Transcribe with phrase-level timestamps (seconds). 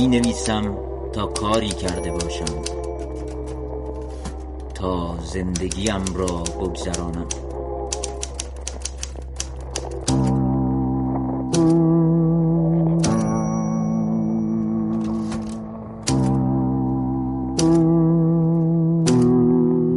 [0.00, 0.76] می نویسم
[1.12, 2.44] تا کاری کرده باشم.
[4.74, 7.26] تا زندگیم را بگذرانم.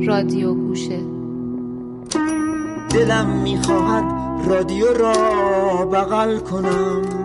[0.08, 1.00] رادیو گوشه.
[2.90, 4.06] دلم می‌خواهد
[4.48, 5.14] رادیو را
[5.86, 7.21] بغل کنم.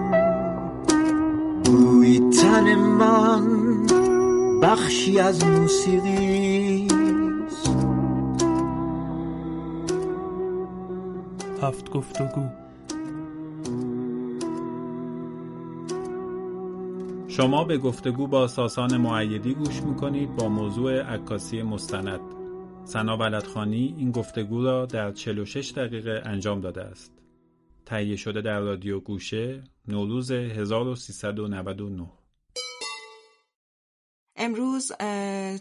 [4.87, 6.89] بخشی از موسیقی
[11.62, 12.49] هفت گفتگو.
[17.29, 22.21] شما به گفتگو با ساسان معیدی گوش می‌کنید با موضوع عکاسی مستند.
[22.84, 27.12] سنا بلدخانی این گفتگو را در 46 دقیقه انجام داده است.
[27.87, 32.06] تهیه شده در رادیو گوشه نوروز 1399
[34.47, 34.92] امروز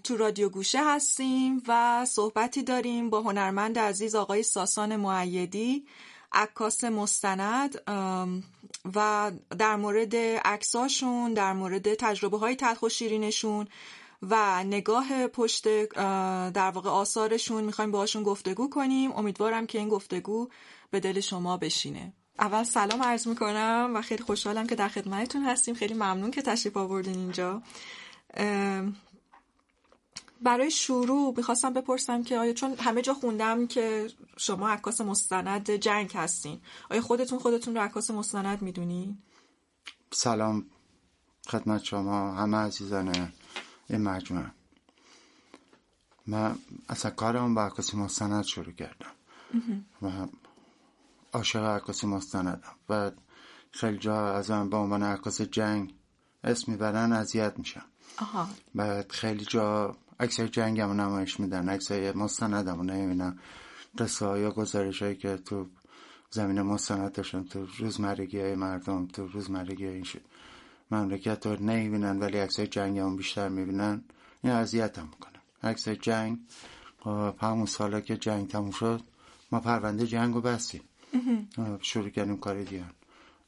[0.04, 5.86] تو رادیو گوشه هستیم و صحبتی داریم با هنرمند عزیز آقای ساسان معیدی
[6.32, 7.82] عکاس مستند
[8.96, 13.68] و در مورد عکساشون در مورد تجربه های تلخ و شیرینشون
[14.22, 15.86] و نگاه پشت
[16.52, 19.12] در واقع آثارشون می‌خوایم باهاشون گفتگو کنیم.
[19.12, 20.50] امیدوارم که این گفتگو
[20.92, 22.14] به دل شما بشینه.
[22.40, 25.76] اول سلام عرض می‌کنم و خیلی خوشحالم که در خدمتتون هستیم.
[25.76, 27.62] خیلی ممنون که تشریف آوردین اینجا.
[30.42, 36.12] برای شروع می‌خواستم بپرسم که آیا چون همه جا خوندم که شما عکاس مستند جنگ
[36.16, 36.62] هستین
[36.92, 39.18] آیا خودتون خودتون رو عکاس مستند می‌دونی؟
[40.12, 40.66] سلام
[41.48, 43.34] خدمت شما همه عزیزان
[43.90, 44.52] این مجموعه.
[46.28, 46.56] من
[46.90, 49.12] اصلا کارم با عکاسی مستند شروع کردم.
[50.02, 50.28] و
[51.34, 52.76] عاشق عکاسی مستندم.
[52.90, 53.12] و
[53.72, 55.94] خیلی جا از من به عنوان عکاس جنگ
[56.44, 57.86] اسم می‌برن اذیت میشم.
[58.76, 63.40] بعد خیلی جا عکس جنگ هم نمایش میدن عکس مستند هم نمی‌بینم
[63.98, 65.66] قصه های گزارش هایی که تو
[66.32, 70.06] زمین مستند داشتن تو روزمرگی های مردم تو روزمرگی های این
[70.92, 74.04] مملکت رو نمی‌بینن ولی عکس جنگ هم بیشتر می‌بینن.
[74.44, 76.38] این اذیت هم می‌کنن عکس جنگ
[77.42, 79.02] همون سالا که جنگ تموم شد
[79.52, 80.82] ما پرونده جنگ رو بستیم
[81.82, 82.92] شروع کردیم کار دیگر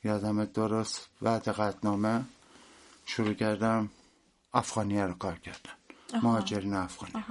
[0.03, 2.25] یادم درست بعد قطنامه
[3.05, 3.89] شروع کردم
[4.53, 5.71] افغانیه رو کار کردن.
[6.23, 7.25] مهاجرین افغانی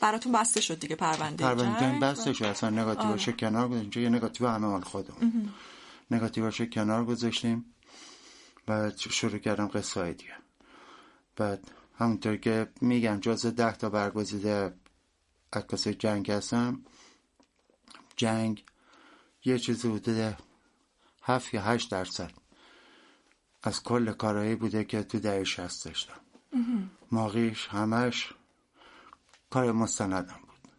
[0.00, 2.02] براتون بسته شد دیگه پرونده پرونده جنگ.
[2.02, 2.44] بسته شد.
[2.44, 5.52] اصلا نگاتیوش کنار گذاشتیم چون یه نگاتیو همه مال خودمون.
[6.10, 7.74] نگاتیوش کنار گذاشتیم.
[8.66, 10.34] بعد شروع کردم قصه های دیگه.
[11.36, 14.74] بعد همونطور که میگم جز ده تا برگزیده
[15.52, 16.84] عکاس جنگ هستم.
[18.16, 18.64] جنگ
[19.44, 20.36] یه چیزی حدود
[21.22, 22.30] هفت یا هشت درصد
[23.62, 26.20] از کل کارهایی بوده که تو دهه شست داشتم.
[27.12, 28.32] ماقیش همش
[29.50, 30.72] کار مستندم بود.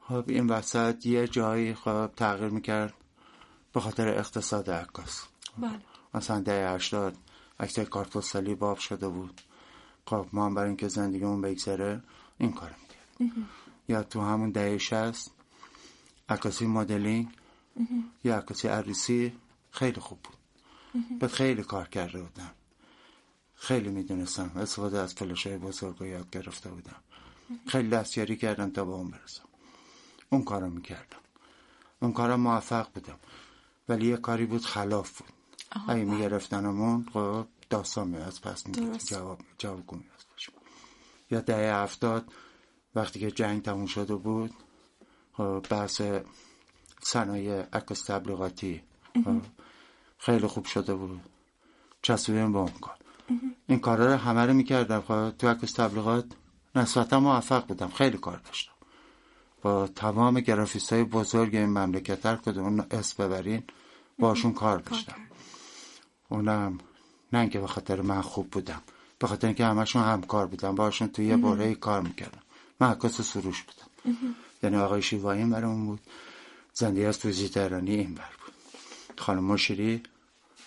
[0.00, 2.94] خب این وسط یه جایی خب تغییر می‌کرد
[3.72, 5.24] به خاطر اقتصاد عکاس.
[5.58, 5.80] بله.
[6.14, 7.16] مثلا ده هشتاد
[7.60, 9.40] عکس کارت باب شده بود.
[10.06, 12.02] خب ما هم برای اینکه زندگیمون بگذره
[12.38, 13.48] این کار می‌کردیم.
[13.88, 15.32] یا تو همون دهه شست
[16.28, 17.28] عکاسی مدلینگ
[18.24, 19.32] یا عکاسی عروسی
[19.70, 20.36] خیلی خوب بود.
[21.18, 22.50] بعد خیلی کار کرده بودم.
[23.56, 24.50] خیلی می‌دونستم.
[24.56, 27.02] استفاده از فلش های بزرگ یاد گرفته بودم.
[27.66, 29.44] خیلی دستیاری کردم تا به اون برسم.
[30.30, 31.18] اون کارو می‌کردم.
[32.02, 33.18] اون کارم موفق بودم.
[33.88, 35.32] ولی یه کاری بود خلاف بود.
[35.88, 40.04] اگه میگرفتنمون خب داستان میاد پس میگه جواب جواب گمی
[41.30, 42.32] یا دهه هفتاد
[42.94, 44.54] وقتی که جنگ تموم شده بود
[45.32, 46.02] خب بحث
[47.02, 48.82] صنایع عکس تبلیغاتی
[50.18, 51.20] خیلی خوب شده بود.
[52.02, 52.96] چسبیدیم با اون کار.
[53.66, 55.00] این کارا رو همه رو می‌کردم.
[55.00, 56.24] خب تو عکس تبلیغات
[56.74, 57.88] نسبتا موفق بودم.
[57.88, 58.72] خیلی کار داشتم.
[59.62, 63.62] با تمام گرافیست های بزرگ این مملکت هر کدوم اسم ببرین
[64.18, 65.16] باشون کار داشتم.
[66.28, 66.78] اونم
[67.32, 68.82] نه اینکه به خاطر من خوب بودم
[69.18, 72.42] به خاطر اینکه همشون همکار بودم باشون توی یه باره کار می‌کردم.
[72.80, 74.16] من عکاس سروش بودم.
[74.62, 76.00] یعنی آقای شیوایی برامون بود.
[76.72, 78.54] زندگی از تهرانی این بر بود.
[79.18, 80.02] خانم مشیری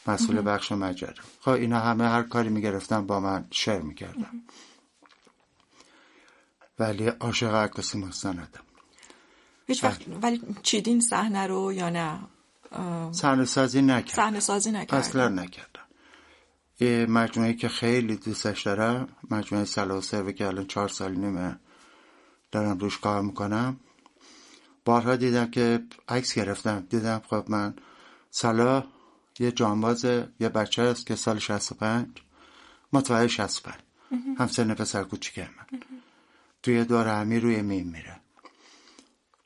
[0.08, 4.42] مسئول بخش مجره خب اینا همه هر کاری می‌گرفتن با من شعر می‌کردم.
[6.80, 8.48] ولی عاشق عکاسی مستندم
[9.68, 12.20] هیچ وقت ولی چیدین صحنه رو یا نه؟
[13.12, 14.24] صحنه سازی نکردم.
[14.24, 14.98] صحنه سازی نکردم.
[14.98, 15.80] اصلا نکردم.
[16.80, 21.60] یه مجموعه که خیلی دوستش دارم مجموعه سلاسه که الان چهار سال نیمه
[22.52, 23.80] دارم روش کار می‌کنم.
[24.86, 26.80] بارها دیدم که عکس گرفتم.
[26.90, 27.76] دیدم خب من
[28.32, 28.84] سلا
[29.40, 30.06] یه جانباز
[30.40, 32.08] یه بچه است که سال 65
[32.94, 33.76] متولد 65
[34.38, 35.80] همسن پسر کوچیک من.
[36.64, 38.20] توی دور همی روی میم میره.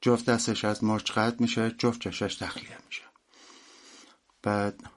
[0.02, 3.04] جفت دستش از مرچ قطع میشه جفت چشش تخلیه میشه.
[4.44, 4.90] بعد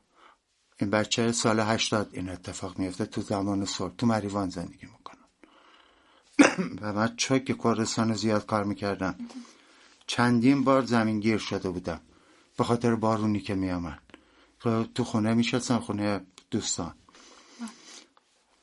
[0.81, 5.29] این بچه سال هشتاد این اتفاق میفته تو زمان صلح تو مریوان زندگی می‌کنم
[6.81, 9.15] و من چون که کردستان زیاد کار می‌کردم.
[10.07, 12.01] چندین بار زمین گیر شده بودم.
[12.59, 14.03] به خاطر بارونی که میامد
[14.95, 16.21] تو خونه میشستم خونه
[16.51, 16.95] دوستان.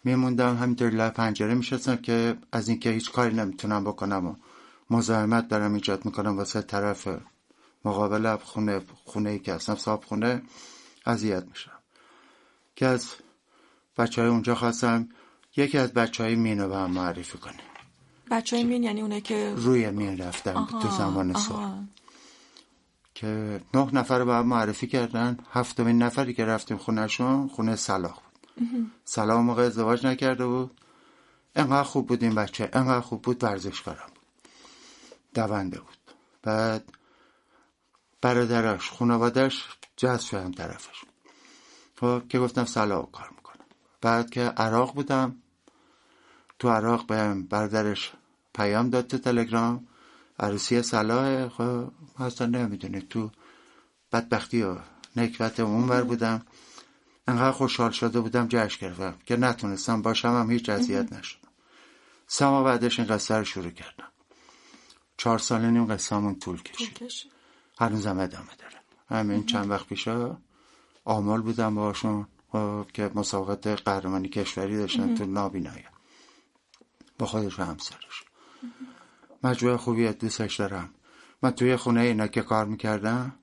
[0.04, 4.36] میموندم همینطور لای پنجره میشستم که از اینکه هیچ کاری نمی‌تونم بکنم و
[4.90, 7.08] مزاحمت دارم ایجاد می‌کنم واسه طرف
[7.86, 10.42] مقابل خونه خونه ای که هستم صاحب خونه
[11.06, 11.80] اذیت میشم.
[12.76, 13.10] که از
[13.98, 15.10] بچه های اونجا خواستم
[15.58, 17.60] یکی از بچه های مین رو به هم معرفی کنه.
[18.32, 21.86] بچه های مین یعنی اونه که روی مین رفتم تو زمان سال
[23.24, 25.38] که نه نفر رو به معرفی کردن.
[25.52, 28.62] هفتمین نفری که رفتیم خونهشون خونه صلاح بود.
[29.06, 30.82] صلاح موقع ازدواج نکرده بود.
[31.56, 32.70] انقدر خوب بود این بچه.
[32.74, 34.24] انقدر خوب بود ورزشکارم بود.
[35.34, 35.98] دونده بود.
[36.44, 36.84] بعد
[38.22, 39.68] برادرش خانوادش
[39.98, 41.04] جذب شدم طرفش.
[42.00, 43.66] خب که گفتم صلاح کار می‌کنم.
[44.02, 45.36] بعد که عراق بودم
[46.60, 48.14] تو عراق به برادرش
[48.54, 49.88] پیام داد تو تلگرام.
[50.44, 53.02] عروسی صلاح خب اصلا نمی‌دونی.
[53.02, 53.32] تو
[54.12, 54.78] بدبختی و
[55.16, 56.46] نکبت اونور بودم.
[57.28, 61.50] انقدر خوشحال شده بودم جشن گرفتم که نتونستم باشم هم هیچ اذیت نشدم.
[62.28, 64.08] سما بعدش این قصه رو شروع کردم.
[65.18, 67.00] چهار سال نیم قصه همون طول کشید.
[67.80, 68.82] هنوزم ادامه داره.
[69.10, 70.38] همین چند وقت پیشا
[71.06, 72.28] آمال بودم باشون
[72.94, 75.86] که مسابقات قهرمانی کشوری داشتن تو نابینایی.
[77.20, 78.24] با خودش و همسرش
[79.44, 80.90] مجموعه خوبی دوستش دارم.
[81.42, 83.34] من توی خونه اینا که کار می‌کردم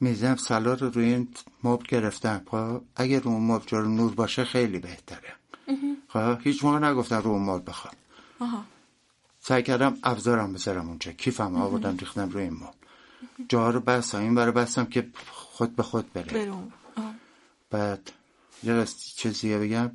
[0.00, 1.28] میزم سلا رو روی این
[1.64, 2.42] مبل گرفتم.
[2.50, 5.34] خب اگر رو مبل جلو نور باشه خیلی بهتره.
[6.08, 7.94] خب هیچ موقع نگفتم رو مبل بخوام.
[9.40, 11.12] سعی کردم ابزارم بذارم اونجا.
[11.12, 13.46] کیفم آوردم ریختم روی این مبل.
[13.48, 16.52] جا رو بستم این برای بستم که خود به خود بره.
[17.70, 18.12] بعد
[18.62, 18.84] یه
[19.16, 19.90] چیزیه بگم.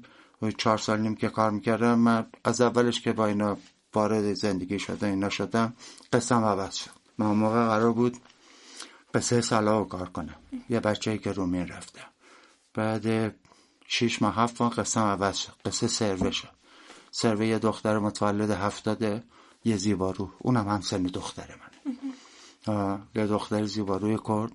[0.57, 3.57] چهار سال نیم که کار می‌کردم من از اولش که با اینا
[3.93, 5.73] وارد زندگی شده اینا شدم
[6.13, 6.91] قسم عوض شد.
[7.17, 8.17] من موقع قرار بود
[9.11, 10.35] به سه ساله کار کنم.
[10.69, 12.01] یه بچه که رومین رفته.
[12.73, 13.35] بعد
[13.87, 15.53] شیش ماه هفت ماه قسم عوض شد.
[15.65, 16.49] قصه سروه شد.
[17.11, 19.23] سروه یه دختر متولد هفتاده
[19.65, 20.31] یه زیبارو.
[20.39, 21.69] اونم هم سن دختر من
[23.15, 24.51] یه دختر زیباروی کرد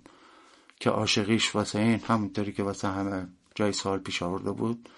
[0.80, 4.88] که عاشقیش واسه این همونطوری که واسه همه جای سال پیش آورده بود.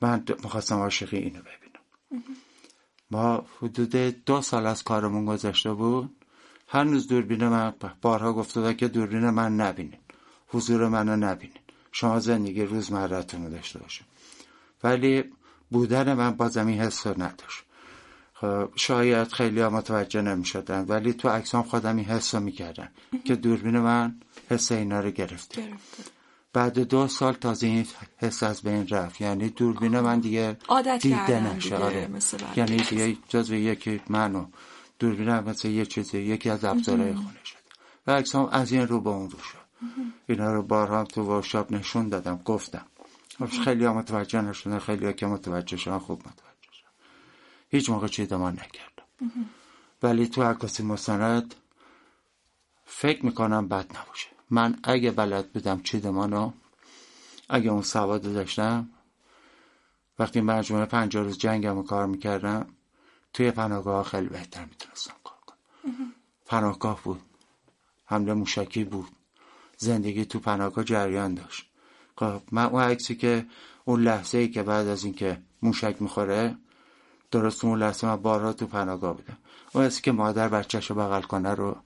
[0.00, 2.24] من می‌خواستم عاشقی اینو ببینم.
[3.10, 6.10] ما حدود دو سال از کارمون گذشته بود.
[6.68, 9.98] هنوز دوربین من بارها گفته که دوربین من نبینین.
[10.48, 11.58] حضور منو نبینین.
[11.92, 14.06] شما زندگی روزمرتون رو داشته باشین.
[14.84, 15.24] ولی
[15.70, 17.64] بودن من با زمین حس رو نداشت.
[18.34, 22.88] خب شاید خیلی ها متوجه نمی شدن ولی تو اکسام خودم این حس رو می‌کردن
[23.24, 24.20] که دوربین من
[24.50, 25.68] حس اینا رو گرفته.
[26.58, 29.20] بعد دو سال تازه این حس از بین رفت.
[29.20, 30.56] یعنی دوربین من دیگه
[31.00, 31.76] دیده نشه.
[31.76, 32.08] آره.
[32.56, 33.16] یعنی دیگه.
[33.28, 34.46] جزو یکی منو
[34.98, 37.56] دوربین هم مثل یه چیزی یکی از ابزارهای خونه شد.
[38.06, 39.58] و اکسام از این رو به اون رو شد.
[40.28, 42.86] اینا رو بارها تو ورشاپ نشون دادم گفتم.
[43.64, 46.88] خیلی ها متوجه نشدن خیلی ها که متوجه شدن خوب متوجه شدن.
[47.68, 49.06] هیچ موقع چیز ما نکردم.
[50.02, 51.54] ولی تو عکاسی مستند
[52.86, 54.37] فکر می‌کنم بد نباشه.
[54.50, 56.52] من اگه بلد بودم چیدمانو
[57.48, 58.88] اگه اون سواد داشتم
[60.18, 62.66] وقتی مجموعه پنجاه روز جنگم کار می‌کردم
[63.32, 65.58] توی پناهگاه خیلی بهتر می‌تونستم کار کنم.
[66.46, 67.20] پناهگاه بود
[68.04, 69.08] حمله موشکی بود
[69.76, 71.70] زندگی تو پناهگاه جریان داشت.
[72.16, 73.46] خب، من اون عکسی که
[73.84, 76.56] اون لحظه ای که بعد از اینکه موشک می‌خوره
[77.30, 79.36] درست اون لحظه من بارها تو پناهگاه بودم.
[79.72, 81.76] اون عکسی که مادر بچهش رو بغل کنه رو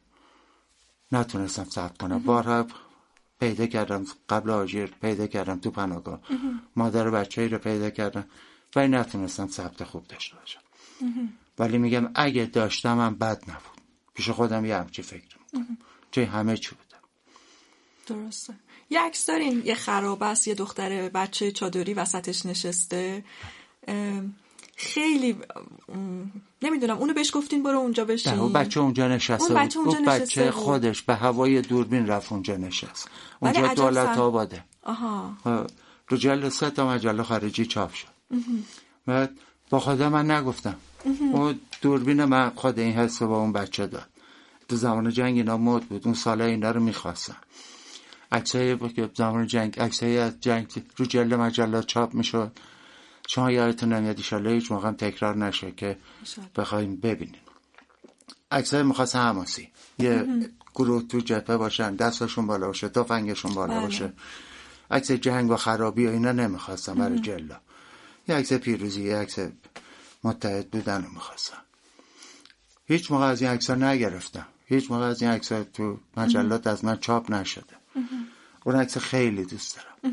[1.12, 2.18] نتونستم ثبت کنم.
[2.18, 2.66] بارها
[3.40, 6.20] پیدا کردم قبل آجیر پیدا کردم تو پناهگاه.
[6.76, 8.24] مادر بچه رو پیدا کردم
[8.76, 10.60] ولی نتونستم ثبت خوب داشته باشم.
[11.58, 13.82] ولی میگم اگه داشتم هم بد نبود.
[14.14, 15.78] پیش خودم یه همچی فکر می‌کنم
[16.10, 17.02] چه همه چی بودم.
[18.06, 18.54] درسته.
[18.90, 19.62] یه عکس دارین.
[19.64, 20.48] یه خراب است.
[20.48, 23.24] یه دختر بچه چادری وسطش نشسته.
[24.76, 25.36] خیلی
[26.62, 30.50] نمی‌دونم اونو بهش گفتین برو اونجا بشین اون بچه اونجا نشسته اون بچه, اونجا بچه
[30.50, 33.08] خودش به هوای دوربین رفت اونجا نشست.
[33.40, 34.64] اونجا دولت آباده.
[34.82, 35.36] آها.
[36.08, 38.08] رو جل سه تا مجله خارجی چاپ شد.
[39.06, 39.38] بعد
[39.70, 40.74] با خدا من نگفتم.
[41.32, 44.08] اون دوربین من خود این حس با اون بچه داد.
[44.68, 46.02] تو زمان جنگ اینا مد بود.
[46.04, 47.36] اون ساله اینا رو می‌خواستم
[48.32, 48.78] عکسای
[49.14, 52.52] زمان جنگ عکسای از جنگ رو جلد مجلات چاپ می‌شد.
[53.34, 55.98] شما یادتون نمیاد ایشالله هیچ موقع تکرار نشه که
[56.56, 57.40] بخوایم ببینیم.
[58.50, 59.68] عکسای مخواست حماسی.
[59.98, 60.26] یه
[60.74, 63.82] گروه تو جبهه باشن دستشون بالا باشه تفنگشون بالا بله.
[63.82, 64.12] باشه.
[64.90, 67.60] عکس جنگ و خرابی و اینا نمی‌خواستم برای جلا.
[68.28, 69.38] یه عکس پیروزی یه عکس
[70.24, 71.62] متحد بودن رو می‌خواستم
[72.84, 76.66] هیچ موقع از این عکس ها نگرفتم هیچ موقع از این عکس ها تو مجلات
[76.66, 77.76] از من چاپ نشده.
[78.64, 80.12] اون عکس خیلی دوست دارم.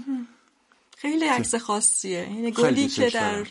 [1.01, 2.19] خیلی عکس خاصیه.
[2.19, 3.45] یعنی گلی که در.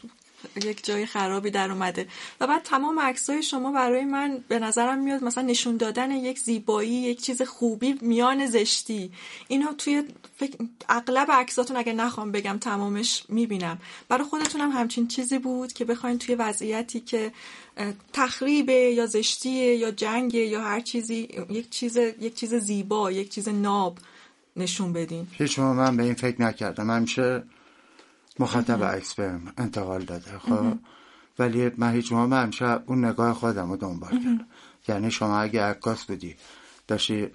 [0.64, 2.09] یک جای خرابی در اومده.
[2.40, 6.90] و بعد تمام عکسای شما برای من به نظرم میاد مثلا نشون دادن یک زیبایی
[6.90, 9.11] یک چیز خوبی میان زشتی.
[9.49, 10.05] اینا توی
[10.37, 10.57] فکر
[10.88, 13.78] اغلب عکساتون اگه نخوام بگم تمامش می‌بینم.
[14.09, 17.33] برای خودتون هم همچین چیزی بود که بخواین توی وضعیتی که
[18.12, 23.49] تخریبه یا زشتیه یا جنگه یا هر چیزی یک چیز یک چیز زیبا یک چیز
[23.49, 23.99] ناب.
[24.59, 25.27] نشون بدین.
[25.33, 26.91] هیچ من به این فکر نکردم.
[26.91, 27.43] همیشه
[28.38, 30.38] مخاطب عکس بهم انتقال داده.
[30.38, 30.79] خب
[31.38, 34.47] ولی من هیچ موقع من همیشه اون نگاه خودم رو دنبال کردم.
[34.88, 36.37] یعنی شما اگه عکاس بودی
[36.88, 37.31] داشتی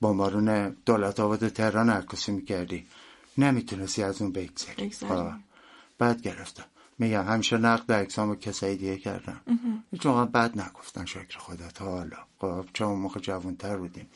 [0.00, 2.86] بمبارون دولت آباد تهران عکاسی می‌کردی
[3.38, 4.90] نمی‌تونستی از اون بگذری.
[4.90, 5.30] خب.
[5.98, 6.64] بعد گرفتم.
[6.98, 9.40] میگم همیشه نقد عکسامو کسایی دیگه کردم
[9.90, 12.16] هیچ موقع بد نگفتن شکر خدا تا حالا.
[12.38, 14.06] خب چون موقع جوانتر بودیم.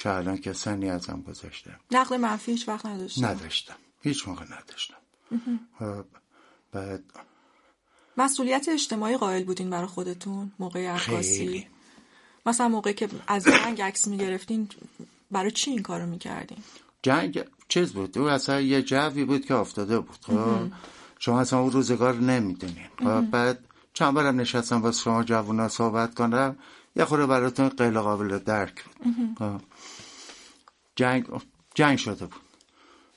[0.00, 3.26] چه الان که سنی ازم گذاشته نقل منفی هیچ وقت نداشتم.
[3.26, 3.74] نداشتم.
[4.02, 4.96] هیچ موقع نداشتم.
[6.72, 7.04] بعد
[8.16, 11.66] مسئولیت اجتماعی قائل بودین برای خودتون؟ موقع عکاسی؟ خیلی.
[12.46, 14.68] مثلا موقع که از جنگ عکس می‌گرفتین
[15.30, 16.58] برای چی این کارو می‌کردین؟
[17.02, 20.72] جنگ چیز بود؟ او اصلا یه جوی بود که افتاده بود خب؟
[21.18, 22.88] شما اصلا اون روزگار نمی‌دونین.
[22.98, 26.56] خب؟ بعد چند بارم نشستم با شما جوونا صحبت کنم.
[26.96, 29.62] یه خورده براتون غیر قابل درک بود.
[30.96, 31.26] جنگ
[31.74, 32.40] جنگ شده بود.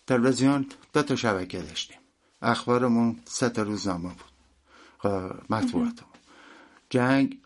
[0.07, 1.97] تلویزیون دو تا شبکه داشتیم.
[2.41, 4.31] اخبارمون سه تا روزنامه بود.
[4.97, 6.13] خب مطبوعاتمون.
[6.89, 7.37] جنگ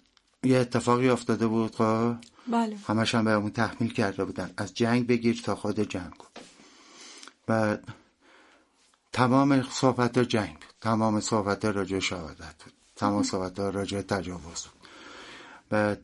[0.44, 2.16] یه اتفاقی افتاده بود خب؟
[2.48, 2.78] بله.
[2.88, 4.54] همش هم بهمون تحمیل کرده بودن.
[4.58, 6.14] از جنگ بگیر تا خود جنگ
[7.48, 7.78] و
[9.14, 10.74] تمام صحبت ها جنگ بود.
[10.82, 12.74] تمام صحبت ها راجع شهادت بود.
[12.96, 14.88] تمام صحبت ها راجع تجاوز بود.
[15.70, 16.04] بعد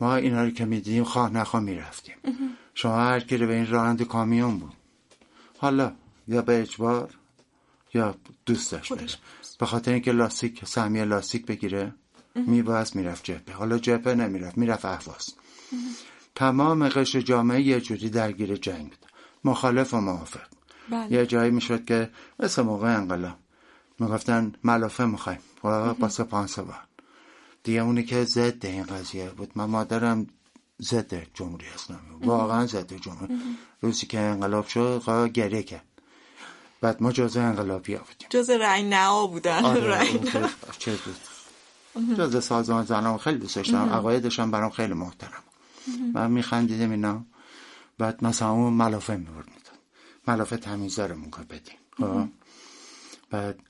[0.00, 2.14] ما اینا رو که می‌دیدیم خواه نخواه می‌رفتیم.
[2.74, 4.72] شما هر کی رو به این راننده کامیون بود.
[5.58, 5.92] حالا
[6.28, 7.14] یا به اجبار
[7.94, 8.14] یا
[8.46, 9.06] دوست داشت بره.
[9.58, 11.94] به خاطر اینکه لاستیک سهمیه لاستیک بگیره
[12.34, 13.56] میباید می‌رفت جبهه.
[13.56, 15.34] حالا جبهه نمی‌رفت می‌رفت اهواز.
[16.34, 19.06] تمام قشر جامعه یه جوری درگیر جنگ بود.
[19.44, 20.46] مخالف و موافق.
[20.90, 21.12] بله.
[21.12, 22.10] یه جایی می‌شد که
[22.40, 23.36] مثل موقع انقلاب
[24.00, 25.38] می‌گفتن ملافه می‌خوایم.
[26.00, 26.74] با سپانس با
[27.66, 29.52] دیگه اونی که ضد این قضیه بود.
[29.54, 30.26] من مادرم
[30.82, 32.26] ضد جمهوری اسلامی بود.
[32.26, 33.34] واقعا ضد جمهوری.
[33.80, 35.84] روزی که انقلاب شد قا گریه کرد.
[36.80, 39.64] بعد ما جزء انقلابی ها بودیم جز رأی نعا بودن.
[39.64, 40.06] آره
[40.78, 41.16] چیز بود.
[42.16, 43.88] جز سازمان زنان خیلی دوست داشتم.
[43.92, 45.42] عقایدش هم برام خیلی محترم
[46.14, 47.24] من میخندیدم اینا.
[47.98, 49.78] بعد مثلا اون ملافه می‌برد می‌داد
[50.28, 52.28] ملافه تمیزدارمون که بدین خب؟
[53.30, 53.60] بعد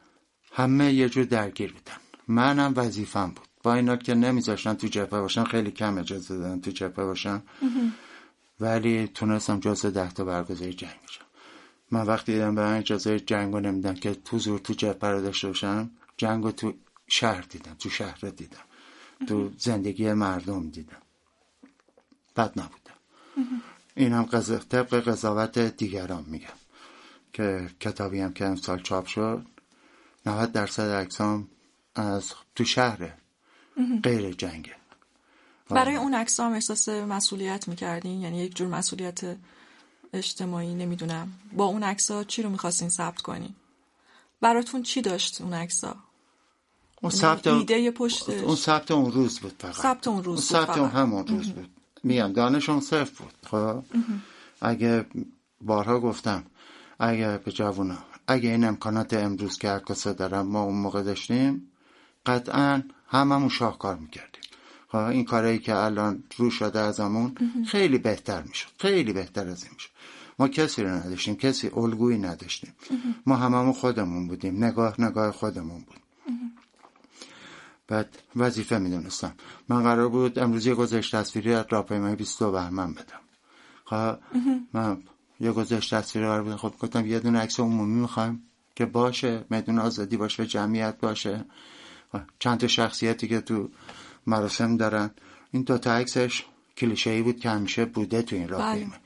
[0.52, 1.96] همه یه جور درگیر بودن.
[2.28, 3.45] منم وظیفم بود.
[3.66, 7.42] با اینا که نمیذاشتن تو جبهه باشن خیلی کم اجازه دادن تو جبهه باشن.
[8.60, 11.24] ولی تونستم جزء ده تا برگزاری جنگ بشم.
[11.90, 15.22] من وقتی دیدم به من اجازه جنگ رو نمیدن که تو زور تو جبهه رو
[15.22, 16.74] داشته باشم جنگ رو تو
[17.06, 18.64] شهر دیدم تو شهر دیدم.
[19.28, 21.02] تو زندگی مردم دیدم.
[22.36, 22.98] بد نبودم.
[23.94, 24.24] این هم.
[24.70, 26.58] طبق قضاوت دیگران میگم
[27.32, 29.46] که کتابی هم که امسال چاپ شد
[30.26, 31.48] 90 درصد عکسام
[31.94, 33.25] از تو شهره.
[34.02, 34.76] غیر جنگه.
[35.70, 39.20] برای اون عکس هم احساس مسئولیت می‌کردین؟ یعنی یک جور مسئولیت
[40.12, 41.32] اجتماعی نمی‌دونم.
[41.52, 43.54] با اون عکس ها چی رو می‌خواستین ثبت کنین؟
[44.40, 45.96] براتون چی داشت اون عکس ها
[47.02, 48.42] اون ثبت ایده پشتش.
[48.42, 49.74] اون ثبت اون روز بود فقط.
[49.74, 50.90] ثبت اون روز اون بود ثبت اون.
[50.90, 51.70] همون روز بود.
[52.04, 53.82] میگم دانشون صفر بود خب؟
[54.60, 55.06] اگه
[55.60, 56.44] بارها گفتم
[56.98, 61.70] اگه به جوونا اگه این امکانات امروز که عکاسا دارم ما اون موقع داشتیم
[62.26, 64.40] قطعا هممون شاهکار می‌کردیم.
[64.88, 67.34] خب این کارهایی که الان رو شده ازمون
[67.68, 68.68] خیلی بهتر می‌شد.
[68.78, 69.90] خیلی بهتر از این می‌شد.
[70.38, 72.74] ما کسی رو نداشتیم کسی الگویی نداشتیم.
[73.26, 75.96] ما هممون خودمون بودیم نگاه نگاه خودمون بود.
[77.88, 79.32] بعد وظیفه می‌دونستم.
[79.68, 83.20] من قرار بود امروز یه گزارش تصویری از راهپیمایی 22 بهمن بدم.
[83.84, 84.18] خب
[84.72, 85.02] من
[85.40, 86.56] یه گزارش تصویری قرار بود.
[86.56, 88.42] خب گفتم یه دونه عکس عمومی می‌خوایم
[88.74, 91.44] که باشه میدون آزادی باشه جمعیت باشه.
[92.38, 93.68] چند تا شخصیتی که تو
[94.26, 95.10] مراسم دارن.
[95.52, 96.44] این دوتا عکسش
[96.76, 99.00] کلیشه ای بود که همیشه بوده تو این راهپیمایی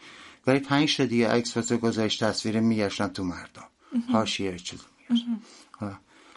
[0.46, 3.64] ولی پنج تا دیگه عکس واسه گزارش تصویری میگشتن تو مردم.
[4.12, 5.40] حاشیه چیزی میگشتن.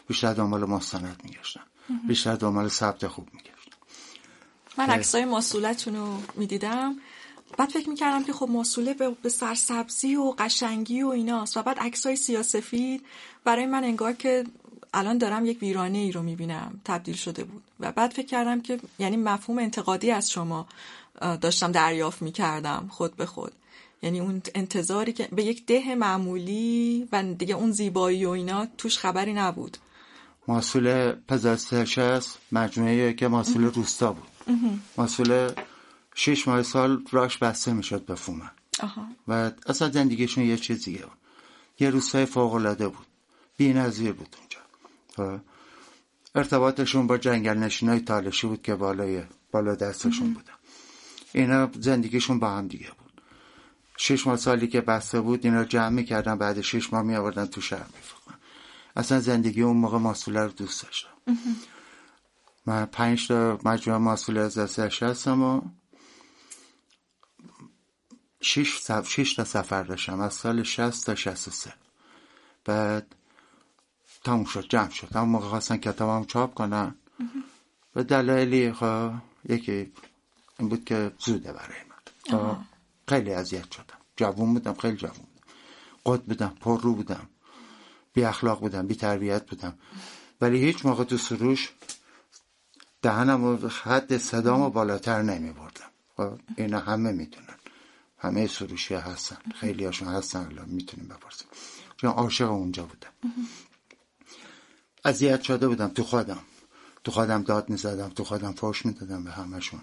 [0.08, 1.60] بیشتر دنبال مستند میگشتم
[2.08, 3.76] بیشتر دنبال ثبت خوب میگشتم
[4.78, 6.96] من عکسای ماسولتون رو می‌دیدم.
[7.58, 12.16] بعد فکر می‌کردم که خب ماسوله به سرسبزی و قشنگی و ایناست و بعد عکسای
[12.16, 13.06] سیاسفید.
[13.44, 14.44] برای من انگار که
[14.94, 16.80] الان دارم یک ویرانه ای رو می‌بینم.
[16.84, 17.62] تبدیل شده بود.
[17.80, 20.66] و بعد فکر کردم که یعنی مفهوم انتقادی از شما
[21.40, 23.52] داشتم دریافت می‌کردم خود به خود.
[24.02, 28.98] یعنی اون انتظاری که به یک ده معمولی و دیگه اون زیبایی و اینا توش
[28.98, 29.78] خبری نبود.
[30.48, 34.28] محصول پزستش هست مجموعه که محصول روستا بود.
[34.98, 35.50] محصول
[36.14, 38.50] شش ماه سال راش بسته می‌شد به فومن
[39.28, 41.18] و اصلا زندگیشون یه چیز دیگه بود.
[41.80, 43.06] یه روستای فوق العاده بود.
[43.56, 44.36] بی نظیر بود.
[46.34, 50.52] ارتباطشون با جنگل نشینای تالشی بود که بالای بالا دستشون بودن.
[51.32, 53.22] اینا زندگیشون با هم دیگه بود.
[53.96, 57.86] شش ماه سالی که بسته بود اینا جمع می‌کردن بعد شش ماه میآوردن تو شهر
[57.96, 58.34] میفروختن.
[58.96, 61.10] اصلا زندگی اون موقع محصوله رو دوست داشتم.
[62.66, 65.60] من پنج تا مجموعه محصول از دستش هستم و
[68.40, 69.08] شش, سف...
[69.08, 70.20] شش تا سفر داشتم.
[70.20, 71.74] از سال شست تا شست سه.
[72.64, 73.14] بعد
[74.24, 75.08] تموم شد جمع شد.
[75.14, 76.94] اما موقع خواستن کتابم چاپ کنن
[77.96, 79.92] و دلایلی خواه یکی
[80.58, 82.56] این بود که زوده برای من.
[83.08, 83.98] خیلی اذیت شدم.
[84.16, 85.46] جوون بودم خیلی جوون بودم.
[86.06, 87.28] قد بودم پر رو بودم.
[88.12, 89.78] بی اخلاق بودم بی تربیت بودم.
[90.40, 91.72] ولی هیچ موقع تو سروش
[93.02, 97.58] دهنم و حد صدام و بالاتر نمی بردم خب، اینا همه می‌دونن.
[98.18, 99.36] همه سروشی هستن.
[99.54, 101.48] خیلی هاشون هستن الان می‌تونیم بپرسیم.
[101.96, 103.34] چون عاشق اونجا بودم.
[105.04, 106.40] اذیت شده بودم تو خودم.
[107.04, 109.80] تو خودم داد می‌زدم تو خودم فوش می‌دادم به همشون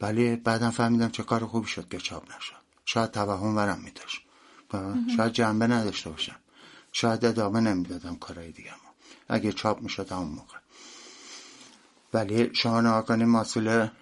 [0.00, 2.54] ولی بعدم فهمیدم چه کار خوبی شد که چاپ نشد.
[2.84, 4.20] شاید توهم ورم میداشت.
[5.16, 6.36] شاید جنبه نداشته باشم.
[6.92, 8.72] شاید ادامه نمی‌دادم کارهای دیگه
[9.28, 10.58] اگه چاپ می‌شد همون موقع.
[12.12, 13.92] ولی شما آقانی ماسوله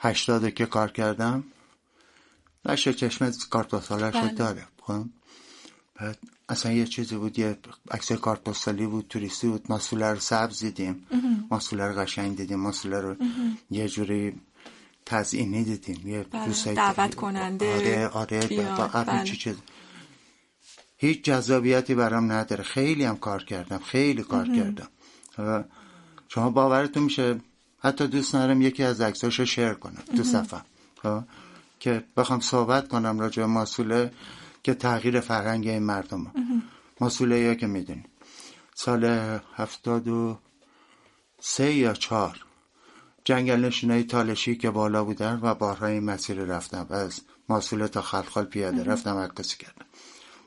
[0.00, 1.44] هشتاده که کار کردم
[2.64, 4.32] نشه چشم کارت پستالش بله.
[4.32, 4.66] داره.
[4.82, 5.04] خب؟
[6.48, 7.58] اصلا یه چیزی بود یه
[7.90, 11.06] عکس کارت پستالی بود توریستی بود ماسوله رو سبز دیدیم.
[11.50, 13.16] ماسوله رو قشنگ دیدیم ماسوله رو
[13.70, 14.40] یه جوری
[15.06, 16.08] تزئینی دیدیم.
[16.08, 16.74] یه بله.
[16.74, 18.08] دعوت کننده.
[18.08, 18.40] آره آره
[19.06, 19.24] بله.
[19.24, 19.56] چی چیز.
[20.96, 22.64] هیچ جذابیتی برام نداره.
[22.64, 24.88] خیلی هم کار کردم خیلی کار کردم.
[26.28, 27.40] شما باورتون میشه
[27.78, 30.60] حتی دوست ندارم یکی از عکساشو شیر کنم تو صفحه.
[31.80, 34.12] که بخوام صحبت کنم راجع به ماسوله
[34.62, 36.32] که تغییر فرهنگ این مردم
[37.00, 38.04] ماسوله یا که می‌دونی
[38.74, 39.04] سال
[39.54, 40.38] هفتاد و
[41.40, 42.44] سه یا چهار
[43.24, 48.44] جنگل نشینای تالشی که بالا بودن و بارهای مسیر رفتم و از ماسوله تا خلخال
[48.44, 49.86] پیاده رفتم عکاسی کردم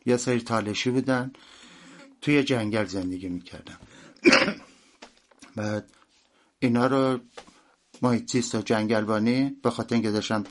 [0.06, 1.32] یه سری تالشی بودن
[2.22, 3.78] توی جنگل زندگی می‌کردم
[5.56, 5.90] بعد
[6.60, 7.20] اینا رو
[8.02, 10.44] محیطیست و جنگلبانی به خاطر اینکه داشتم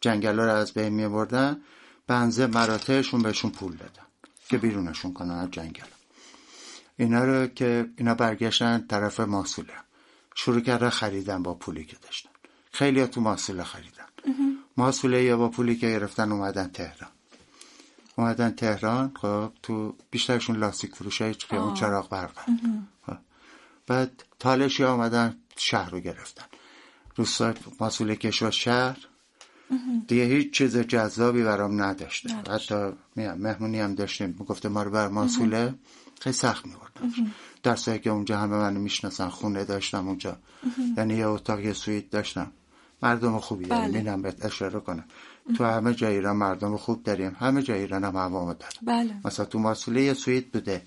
[0.00, 1.60] جنگل رو از بین می بردن
[2.06, 4.06] بنزه مراتعشون بهشون پول دادن
[4.48, 5.84] که بیرونشون کنن از جنگل.
[6.96, 9.74] اینا رو که اینا برگشتن طرف ماسوله
[10.34, 12.30] شروع کردن خریدن با پولی که داشتن.
[12.72, 14.04] خیلی تو ماسوله خریدن.
[14.76, 17.10] ماسوله یا با پولی که گرفتن اومدن تهران.
[18.16, 22.38] اومدن تهران خب تو بیشترشون لاستیک فروشه که اون چراغ برق
[23.06, 23.16] خب.
[23.86, 26.44] بعد تالشی آمدن شهر رو گرفتن.
[27.16, 28.98] روستا مسئول کشور شهر.
[30.08, 34.32] دیگه هیچ چیز جذابی برام نداشته حتی مهمونی هم داشتیم.
[34.32, 35.74] گفته ما رو بر مسئوله
[36.20, 40.36] خیلی سخت میوردن در که اونجا همه منو می‌شناسن خونه داشتم اونجا.
[40.96, 42.50] یعنی یه اتاق یه سویت داشتم.
[43.02, 43.98] مردم خوبی یعنی بله.
[43.98, 45.04] اینم بهت اشاره کنم.
[45.56, 47.36] تو همه جای ایران مردم خوب داریم.
[47.38, 49.14] همه جای ایران هم هوا داریم بله.
[49.24, 50.82] مثلا تو مسئوله یه سویت بوده.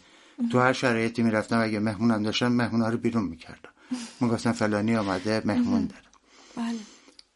[0.51, 3.69] تو هر شرایطی می‌رفتم اگه مهمونم داشتم مهمونا رو بیرون می‌کردم.
[4.21, 6.01] گفتم فلانی آمده مهمون داره.
[6.55, 6.79] بله.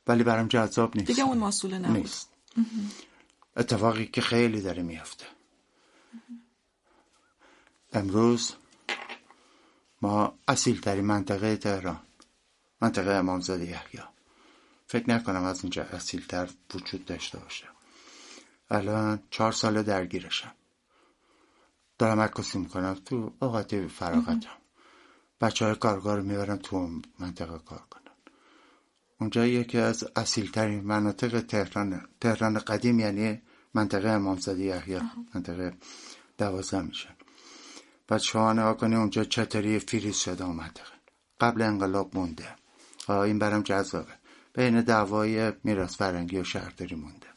[0.08, 1.08] ولی برام جذاب نیست.
[1.08, 1.98] دیگه اون مسئول نبود.
[1.98, 2.30] نیست.
[3.58, 5.26] اتفاقی که خیلی داره میافته.
[7.94, 8.54] امروز
[10.02, 12.00] ما اصیل ترین منطقه تهران
[12.82, 14.04] منطقه امامزاده یحیی.
[14.88, 17.68] فکر نکنم از اینجا اصیل تر وجود داشته باشه.
[18.70, 20.52] الان چهار سال درگیرشم.
[21.98, 24.58] دارم عکاسی می‌کنم تو اوقات فراغتم.
[25.42, 28.01] بچه های کارگاه رو می‌برم تو منطقه کار کنن
[29.22, 33.42] اونجا یکی از اصیل ترین مناطق تهران تهران قدیم یعنی
[33.74, 35.02] منطقه امامزاده یحیی
[35.36, 35.74] منطقه
[36.38, 37.16] دوازده میشن
[38.08, 40.92] بعد شما نگاه کنی اونجا چطوری فریز شده اون منطقه
[41.40, 42.56] قبل انقلاب مونده.
[43.10, 44.14] این برام جذابه.
[44.54, 47.28] بین دعوای میراث فرنگی و شهرداری مونده.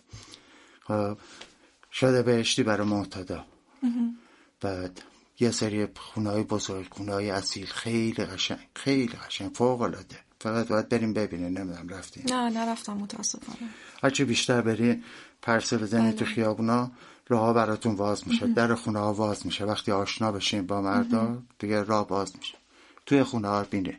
[1.93, 3.45] شده بهشتی برای معتدا.
[4.61, 5.03] بعد
[5.41, 10.69] یه سری خونه های بزرگ خونه های اصیل خیلی قشنگ خیلی قشنگ فوق العاده فقط
[10.69, 12.25] باید بریم ببینیم نمی‌دونم رفتیم.
[12.29, 13.71] نه نرفتم متاسفانه.
[14.03, 15.03] هرچی بیشتر بری
[15.43, 16.91] پرسه بزنی تو خیابونا
[17.29, 19.65] راه براتون واز میشه در خونه ها واز میشه.
[19.65, 22.55] وقتی آشنا بشین با مردا دیگه راه باز میشه.
[23.07, 23.97] توی خونه ها بینین.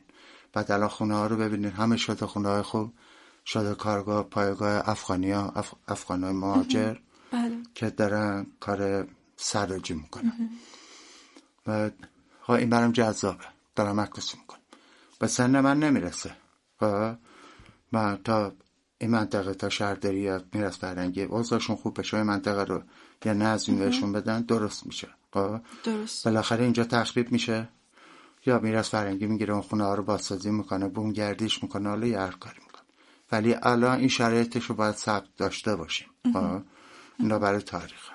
[0.54, 1.72] بعد الان خونه ها رو ببینین.
[1.72, 2.94] همه شده خونه های خوب.
[3.46, 5.74] شده کارگاه پایگاه افغانی ها اف...
[5.88, 6.96] افغان های مهاجر
[7.32, 7.58] بله.
[7.76, 10.50] که دارن کار سراجی می‌کنن.
[11.68, 11.92] و
[12.50, 13.44] این برام جذابه.
[13.76, 14.60] دارم عکاسی می‌کنم.
[15.20, 16.32] به سن من نمی‌رسه.
[16.80, 17.18] ها
[17.92, 18.52] من تا
[18.98, 22.84] این منطقه تا شهرداری یا میرس فرنگی اوضاعشون خوب بشه این منطقه رو
[23.26, 25.08] یه نظمی بهشون بدن درست میشه.
[25.34, 26.26] ها درست.
[26.26, 27.70] بالاخره اینجا تخریب میشه.
[28.46, 32.20] یا میرس فرنگی می‌گیره اون خونه ها رو بازسازی می‌کنه بوم گردیش می‌کنه حالا یه
[32.20, 32.82] هر کاری می‌کنه.
[33.32, 36.08] ولی الان این شرایطش رو باید ثبت داشته باشیم.
[36.34, 36.64] ها
[37.20, 38.10] اینا برای تاریخ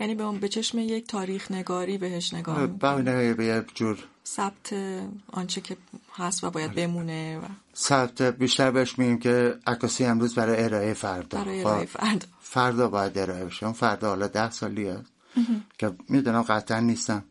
[0.00, 2.92] یعنی به اون به چشم یک تاریخ نگاری بهش نگاه می‌کنی.
[2.92, 4.72] ببینه به یه جور ثبت
[5.32, 5.76] آنچه که
[6.14, 7.42] هست و باید بمونه و
[7.76, 11.44] ثبت بیشتر بهش میگیم که عکاسی امروز برای ارائه فردا.
[11.44, 12.26] برای خب، ارائه فردا.
[12.40, 13.66] فردا باید ارائه بشه.
[13.66, 15.12] اون فردا حالا ده سالی هست
[15.78, 17.24] که می‌دونم قطعا نیستم.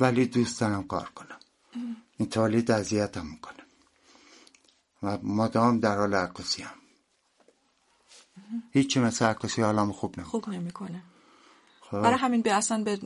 [0.00, 1.38] ولی دوست دارم کار کنم.
[2.16, 3.56] این تولید اذیتم می‌کنه.
[5.02, 6.74] و مدام در حال عکاسی هم.
[8.70, 10.42] هیچی مثل عکاسی حالم خوب نمی‌کنه.
[10.42, 11.02] خوب نمی‌کنه.
[11.80, 12.02] خب.
[12.02, 12.98] برای همین به اصلا به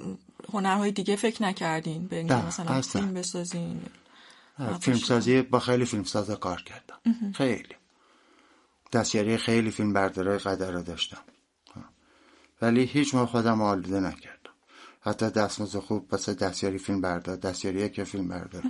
[0.53, 3.03] هنرهای دیگه فکر نکردین به اینکه مثلا اصلا.
[3.03, 3.81] فیلم بسازین
[4.81, 7.33] فیلمسازی با خیلی فیلمساز کار کردم.
[7.33, 7.75] خیلی.
[8.93, 11.21] دستیاری خیلی فیلم برداره قدر رو داشتم.
[12.63, 14.51] ولی هیچ موقع خودم آلوده نکردم.
[15.01, 18.63] حتی دستمزد خوب واسه دستیاری فیلم بردار دستیاری که فیلم بردار.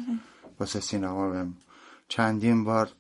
[0.61, 1.57] واسه سینما بهم
[2.09, 2.93] چندین بار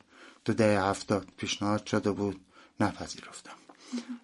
[0.44, 2.40] تو ده هفتاد پیشنهاد شده بود
[2.80, 3.52] نپذیرفتم.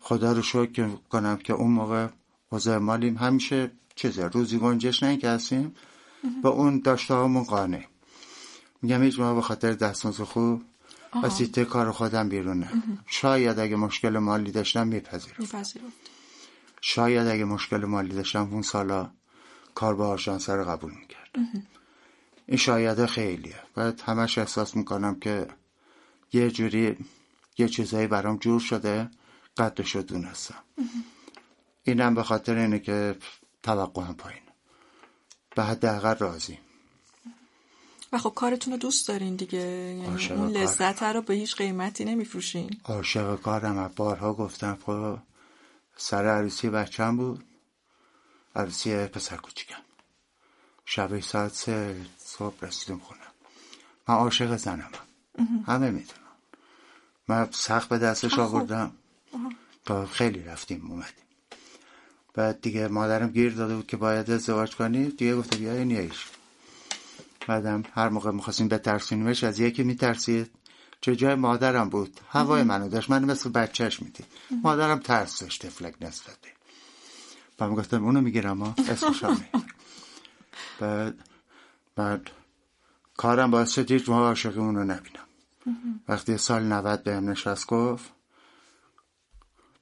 [0.01, 2.09] خدا رو شکر کنم که اون موقع
[2.53, 5.75] وضع مالیم همیشه چیزه روزی گنجش که هستیم.
[6.43, 7.85] با اون داشته هامون قانع.
[8.83, 10.63] میگم هیچ موقع به خاطر دستمزد خوب.
[11.23, 12.83] و سیته کار خودم بیرون نه.
[13.07, 15.47] شاید اگه مشکل مالی داشتم میپذیرم
[16.81, 19.11] شاید اگه مشکل مالی داشتم اون سالا
[19.75, 21.67] کار با آژانسه رو قبول می‌کردم
[22.47, 23.57] این شاید خیلیه.
[23.75, 25.49] باید همش احساس می‌کنم که
[26.33, 26.97] یه جوری
[27.59, 29.11] یه چیزایی برام جور شده
[29.57, 30.63] قدرش رو دونستم
[31.83, 33.17] اینم به خاطر اینه که
[33.63, 34.43] توقعم پایین.
[35.57, 36.59] به حداقل راضی.
[38.13, 39.59] و خب کارتون رو دوست دارین دیگه.
[39.59, 40.51] یعنی اون.
[40.51, 42.81] لذت رو به هیچ قیمتی نمیفروشین.
[42.85, 43.79] عاشق کارم.
[43.79, 45.19] از بارها گفتم خب
[45.97, 47.45] سر عروسی بچم بود.
[48.57, 49.83] عروسی پسر کوچیکم.
[50.85, 53.21] شب ساعت سه صبح رسیدم خونه.
[54.09, 54.91] من عاشق زنم
[55.67, 56.19] همه می‌دونم
[57.29, 58.93] من سخت به دستش آوردم.
[59.85, 61.25] تا خیلی رفتیم اومدیم.
[62.35, 65.09] بعد دیگه مادرم گیر داده بود که باید ازدواج کنی.
[65.09, 66.27] دیگه گفته بیا این یکیش
[67.49, 70.51] بعدم هر موقع می‌خواستیم بترسونیمش از یکی میترسید.
[71.01, 73.11] چه جای مادرم بود؟ هوای منو داشت.
[73.11, 74.27] من مثل بچهش می‌دید
[74.63, 76.49] مادرم ترس داشت تفلک نسبت به.
[77.61, 78.75] و من گفتم اونو می‌گیرم ها.
[78.89, 79.67] اسمش هم می‌گیرم.
[80.81, 81.15] بعد
[81.97, 82.31] بعد
[83.17, 85.27] کارم باعث شد هیچ موقع اونو نبینم.
[86.09, 88.11] وقتی سال 90 بهم نشست گفت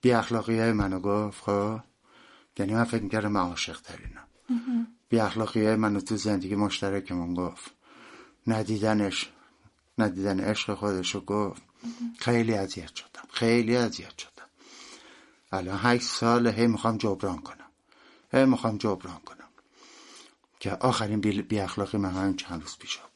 [0.00, 1.80] بی اخلاقی های منو گفت خب؟
[2.60, 4.26] یعنی من فکر می‌کردم من عاشق ترینم
[5.08, 7.70] بی اخلاقی های منو تو زندگی مشترکمون گفت.
[8.46, 9.30] ندیدنش
[9.98, 11.62] ندیدن عشق خودشو گفت.
[12.18, 14.46] خیلی اذیت شدم خیلی اذیت شدم.
[15.52, 17.70] الان هشت سال هی می‌خوام جبران کنم.
[18.32, 19.48] هی می‌خوام جبران کنم.
[20.60, 23.10] که آخرین بی, اخلاقی من همین چند روز پیش بود.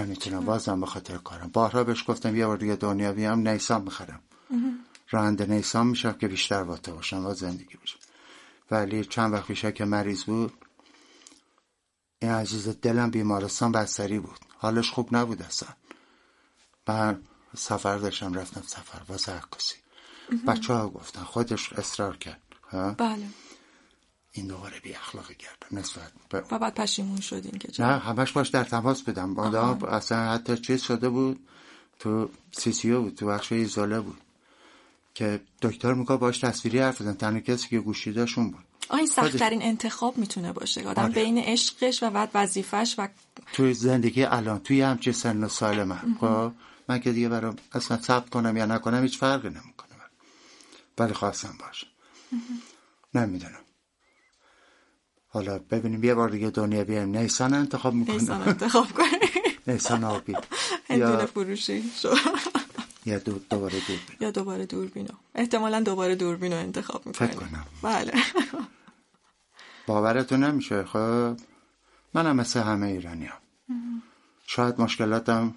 [0.00, 1.50] نمی‌تونم بازم به خاطر کارم.
[1.52, 4.20] بارها بهش گفتم یه بار دیگه دنیا بیام نیسان می‌خرم.
[5.10, 7.98] راننده نیسان میشم که بیشتر واته باشم و زندگی باشم.
[8.70, 10.52] ولی چند وقت پیشه که مریض بود
[12.22, 14.38] این عزیز دلم بیمارستان بستری بود.
[14.56, 15.68] حالش خوب نبود اصلا.
[16.88, 17.22] من
[17.56, 19.76] سفر داشتم رفتم سفر واسه عکاسی.
[20.46, 22.42] بچه ها گفتن خودش اصرار کرد.
[22.70, 23.26] ها؟ بله.
[24.32, 28.48] این دوباره بی اخلاقی کردم نسبت به و بعد پشیمون شدین که؟ نه همش باش
[28.48, 31.48] در تماس آدم اصلا حتی چیز شده بود
[31.98, 34.20] تو سی سی او بود تو بخش ایزوله بود.
[35.18, 37.14] که دکتر میگه باش تصویری حرف بزن.
[37.14, 38.64] تنها کسی که گوشی داشت اون بود.
[38.88, 40.88] آه این سختترین انتخاب می‌تونه باشه.
[40.88, 41.12] آدم آره.
[41.12, 43.08] بین عشقش و بعد وظیفش و
[43.52, 46.16] توی زندگی الان توی همچین سن و سال من.
[46.20, 46.52] خب
[46.88, 49.88] من که دیگه برام اصلا ثبت کنم یا نکنم هیچ فرقی نمی‌کنه.
[50.98, 51.86] ولی خواستم باشه.
[53.14, 53.64] نمی‌دونم.
[55.28, 57.16] حالا ببینیم یه بار دیگه دنیا بیایم.
[57.16, 59.08] نیسان انتخاب نیسان می‌کنم انتخاب کنی
[59.66, 60.36] نیسان آبی.
[60.90, 62.14] یا فروشی شو.
[63.08, 64.18] یا دو دوباره دور بینم.
[64.20, 67.28] یا دوباره دوربینو احتمالا دوباره دوربینو انتخاب می‌کنی.
[67.28, 67.66] فکر کنم.
[67.82, 68.12] بله.
[69.86, 71.36] باورتون نمیشه؟ خب
[72.14, 73.40] منم مثل همه ایرانی هم.
[74.46, 75.54] شاید مشکلاتم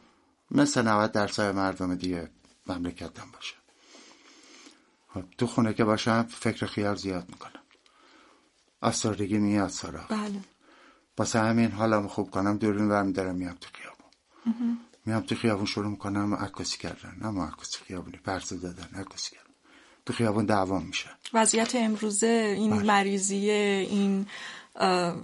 [0.51, 2.29] مثل 90 درصد مردم دیگه
[2.67, 3.55] مملکتم باشه.
[5.13, 7.61] خب تو خونه که باشم فکر خیال زیاد می‌کنم.
[8.81, 10.39] آستاردگی میاد سارا بله.
[11.17, 14.79] واسه همین حالم خوب کنم دوربین برمیدارم میام تو خیابون.
[15.05, 17.15] میام تو خیابون شروع می‌کنم عکاسی کردن.
[17.21, 19.49] نه عکاسی خیابونی پرسه دادن عکاسی کردن.
[20.05, 21.09] تو خیابون دعوام میشه.
[21.33, 22.83] وضعیت امروزه این بله.
[22.83, 24.25] مریضیه این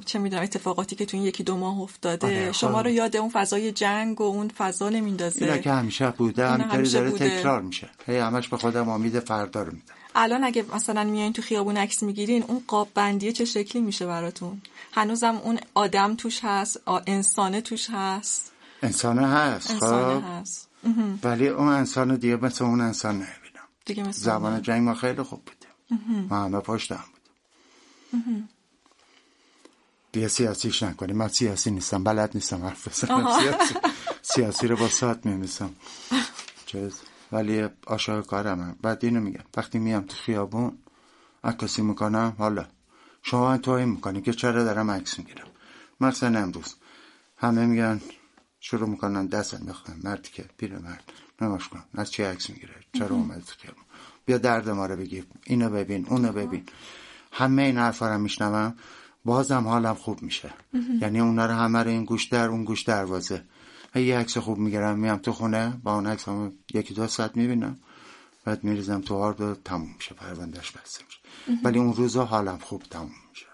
[0.06, 2.28] چه می‌دونم اتفاقاتی که تو این یکی دو ماه افتاده.
[2.28, 2.58] آره، خب.
[2.58, 5.46] شما رو یاد اون فضای جنگ و اون فضا نمیندازه.
[5.46, 7.40] اینا که همیشه بوده همینطوری داره بوده.
[7.40, 7.90] تکرار میشه.
[8.06, 9.94] هی همش به خودم امید فردا رو میدم.
[10.16, 14.62] الان اگه مثلا میایین تو خیابون عکس می‌گیرین اون قاب بندیه چه شکلی میشه براتون؟
[14.92, 18.52] هنوزم اون آدم توش هست انسانه توش هست؟
[18.84, 20.68] انسانه هست انسانه خب هست
[21.24, 23.68] ولی اون انسان دیگه مثل اون انسان نمی‌بینم.
[23.86, 27.04] دیگه مثلا زمان جنگ ما خیلی خوب بودیم ما همه پشت هم
[28.12, 28.50] بودیم
[30.12, 31.18] دیگه سیاسیش نکنیم.
[31.18, 33.40] من سیاسی نیستم بلد نیستم حرف بزنم.
[33.40, 33.76] سیاسی,
[34.22, 35.70] سیاسی رو با ساعت میمیسم
[36.66, 37.02] چیز.
[37.32, 37.68] ولی
[38.28, 39.44] کارم بعد اینو میگم.
[39.58, 40.78] وقتی میام تو خیابون
[41.44, 42.66] عکاسی می‌کنم حالا.
[43.24, 45.48] شما هم توهین می‌کنی که چرا دارم عکس می‌گیرم؟
[46.02, 46.76] مثلا امروز.
[47.38, 48.02] همه میگن
[48.70, 51.04] شروع می‌کنن دست انداختن مردی که پیر مرد.
[51.42, 53.72] نماش کن از چی عکس می‌گیره؟ چرا اومد تو
[54.26, 55.26] بیا درد ما رو بگیر.
[55.46, 56.64] اینو ببین اونو ببین.
[57.32, 58.76] همه این حرفا رو میشنوم.
[59.26, 60.54] بازم حالم خوب میشه.
[61.02, 63.44] یعنی اونا رو همه رو این گوش در اون گوش دروازه
[63.96, 67.78] یه عکس خوب می‌گیرم میام تو خونه با اون عکس هم یکی دو ساعت می‌بینم.
[68.46, 70.16] بعد میریزم تو آرد تموم میشه.
[70.16, 71.20] پروندهش بسته میشه.
[71.64, 73.46] ولی اون روزا حالم خوب تموم میشه.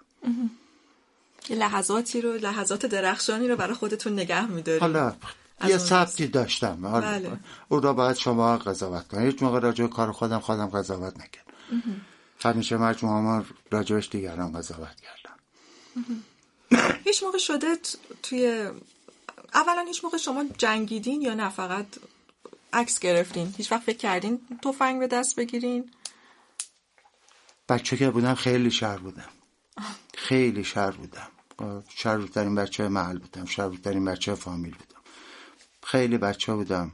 [1.49, 5.13] لحظاتی رو لحظات درخشانی رو برای خودتون نگه میدارین حالا
[5.67, 6.87] یه سبکی داشتم.
[6.87, 7.39] حالا بله.
[7.69, 9.25] او را باید شما قضاوت کنید.
[9.25, 11.53] هیچ موقع راجع کار خودم خودم قضاوت نکردم
[12.39, 15.35] همیشه مجموعه ما راجبش دیگران قضاوت کردم.
[17.03, 17.77] هیچ موقع شده
[18.23, 18.69] توی
[19.53, 21.85] اولا هیچ موقع شما جنگیدین یا نه؟ فقط
[22.73, 23.53] عکس گرفتین.
[23.57, 25.91] هیچ وقت فکر کردین تفنگ به دست بگیرین؟
[27.69, 29.29] بچه که بودم خیلی شهر بودم.
[30.13, 31.27] خیلی شهر بودم.
[31.89, 33.45] شهرترین بچه محل بودم.
[33.45, 35.01] شهرترین بچه فامیل بودم.
[35.83, 36.91] خیلی بچه بودم.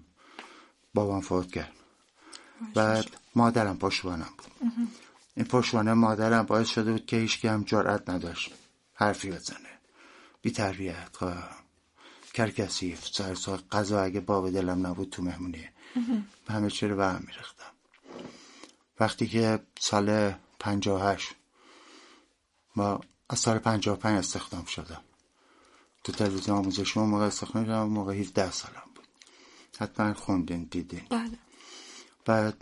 [0.94, 1.74] بابام فوت کرد
[2.74, 4.72] بعد مادرم پشتوانم بود.
[5.36, 8.54] این پشتوانه مادرم باعث شده بود که هیچ هم جرأت نداشت.
[8.94, 9.70] حرفی بزنه.
[10.42, 11.18] بی تربیت
[12.34, 15.70] کرکسیف سرسا غذا اگه باب دلم نبود تو مهمونی.
[16.50, 17.72] همه چی رو به هم میرختم
[19.00, 21.36] وقتی که سال 58
[22.76, 25.02] ما از سال 55 استخدام شدم
[26.04, 29.08] تو تلویزیون آموزش اون موقع استخدام شدم موقع 17 سالم بود.
[29.80, 31.02] حتما خوندین دیدین.
[31.10, 31.38] بله.
[32.26, 32.58] بعد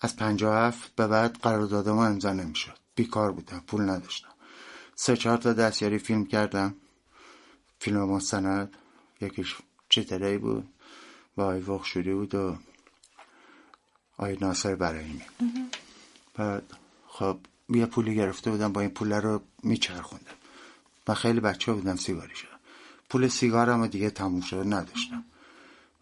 [0.00, 2.78] از 57 به بعد قرارداد ما امضا نمی‌شد.
[2.94, 4.28] بیکار بودم پول نداشتم.
[4.94, 6.74] سه چهار تا دستیاری فیلم کردم.
[7.78, 8.76] فیلم مستند
[9.20, 9.56] یکیش
[9.88, 10.68] چتری بود؟
[11.36, 12.56] و آی وخشوری بود و
[14.16, 15.22] آی ناصر برایمی
[16.34, 16.72] بعد
[17.08, 20.34] خب یه پولی گرفته بودم با این پول رو میچرخوندم.
[21.08, 22.60] و خیلی بچه بودم سیگاری شدم.
[23.10, 25.24] پول سیگارم رو دیگه تموم شده نداشتم.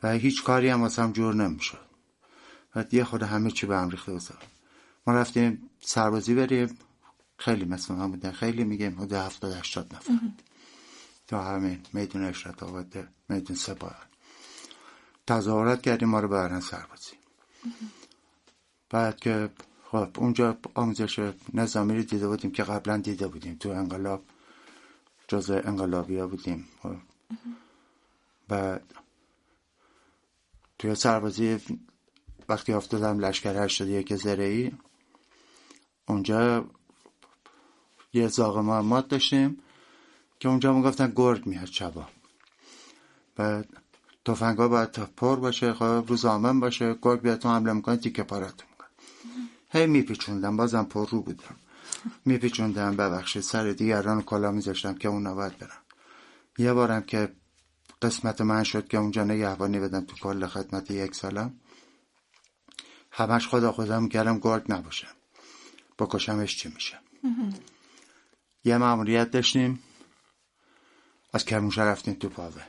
[0.02, 1.86] و هیچ کاری هم واسم جور نمی‌شد.
[2.76, 4.22] و یه خود همه چی به هم ریخته بود.
[5.06, 6.78] ما رفتیم سربازی بریم.
[7.36, 8.30] خیلی مثل هم بودن.
[8.30, 10.18] خیلی میگیم حدود هفتاد هشتاد نفر.
[11.28, 13.96] تو همین میدون اشرت آباده میدون سپاه
[15.26, 17.12] تظاهرات کردیم ما رو ببرن سربازی.
[18.90, 19.50] بعد که
[19.92, 23.56] خب اونجا آموزش نظامی رو دیده بودیم که قبلا دیده بودیم.
[23.60, 24.22] تو انقلاب
[25.28, 26.68] جزء انقلابی ها بودیم.
[26.82, 26.96] خب.
[28.48, 28.94] بعد
[30.78, 31.58] توی سربازی
[32.48, 34.72] وقتی افتادم لشکر هشتاد یک زرعی
[36.06, 36.64] اونجا
[38.12, 39.58] یه زاغ مهمات داشتیم
[40.40, 42.06] که اونجا می‌گفتن گرگ میاد شبا.
[43.36, 43.68] بعد
[44.24, 48.71] تفنگا باید پر باشه خب روز آمن باشه گرگ بیاد تو حمله می‌کنه تیکه پارتون
[49.72, 51.56] هی میپیچوندم بازم پر رو بودم.
[52.24, 55.78] میپیچوندم ببخشید سر دیگران کلا میذاشتم که اونا باید برن.
[56.58, 57.32] یه بارم که
[58.02, 61.60] قسمت من شد که اونجا نگهبانی بدم تو کل خدمت یک سالم.
[63.10, 65.08] همش خدا خدا می‌کردم گرگ نباشه
[65.98, 67.00] بکشمش چی میشه.
[68.64, 69.82] یه مأموریت داشتیم.
[71.32, 72.62] از کرموشه رفتیم تو پاوه.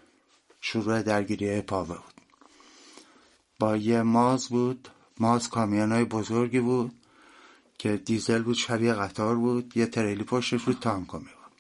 [0.62, 2.13] شروع درگیری پاوه بود.
[3.60, 4.89] با یه ماز بود.
[5.19, 6.91] ماز کامیون های بزرگی بود
[7.78, 9.78] که دیزل بود شبیه قطار بود.
[9.78, 11.54] یه تریلی پشتش بود تانکومی بود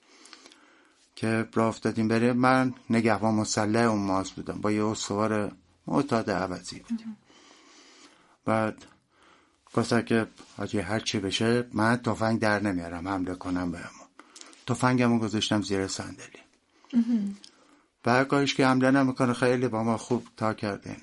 [1.15, 2.33] که راه افتادیم بره.
[2.33, 4.61] من نگهبان مسلح اون ماز بودم.
[4.61, 5.51] با یه استوار
[5.87, 7.17] معتاد عوضی بودیم
[8.45, 8.85] بعد
[9.73, 13.07] گفتن که حاجی هر چی بشه من تفنگ در نمیارم.
[13.07, 14.07] حمله کنم بهمون.
[14.67, 16.43] تفنگمو گذاشتم زیر صندلی.
[18.03, 20.97] بعد کارش که حمله نمی‌کنه خیلی با ما خوب تا کرده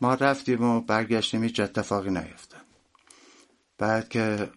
[0.00, 2.60] ما رفتیم و برگشتیم هیچ اتفاقی نیفتاد.
[3.78, 4.50] بعد که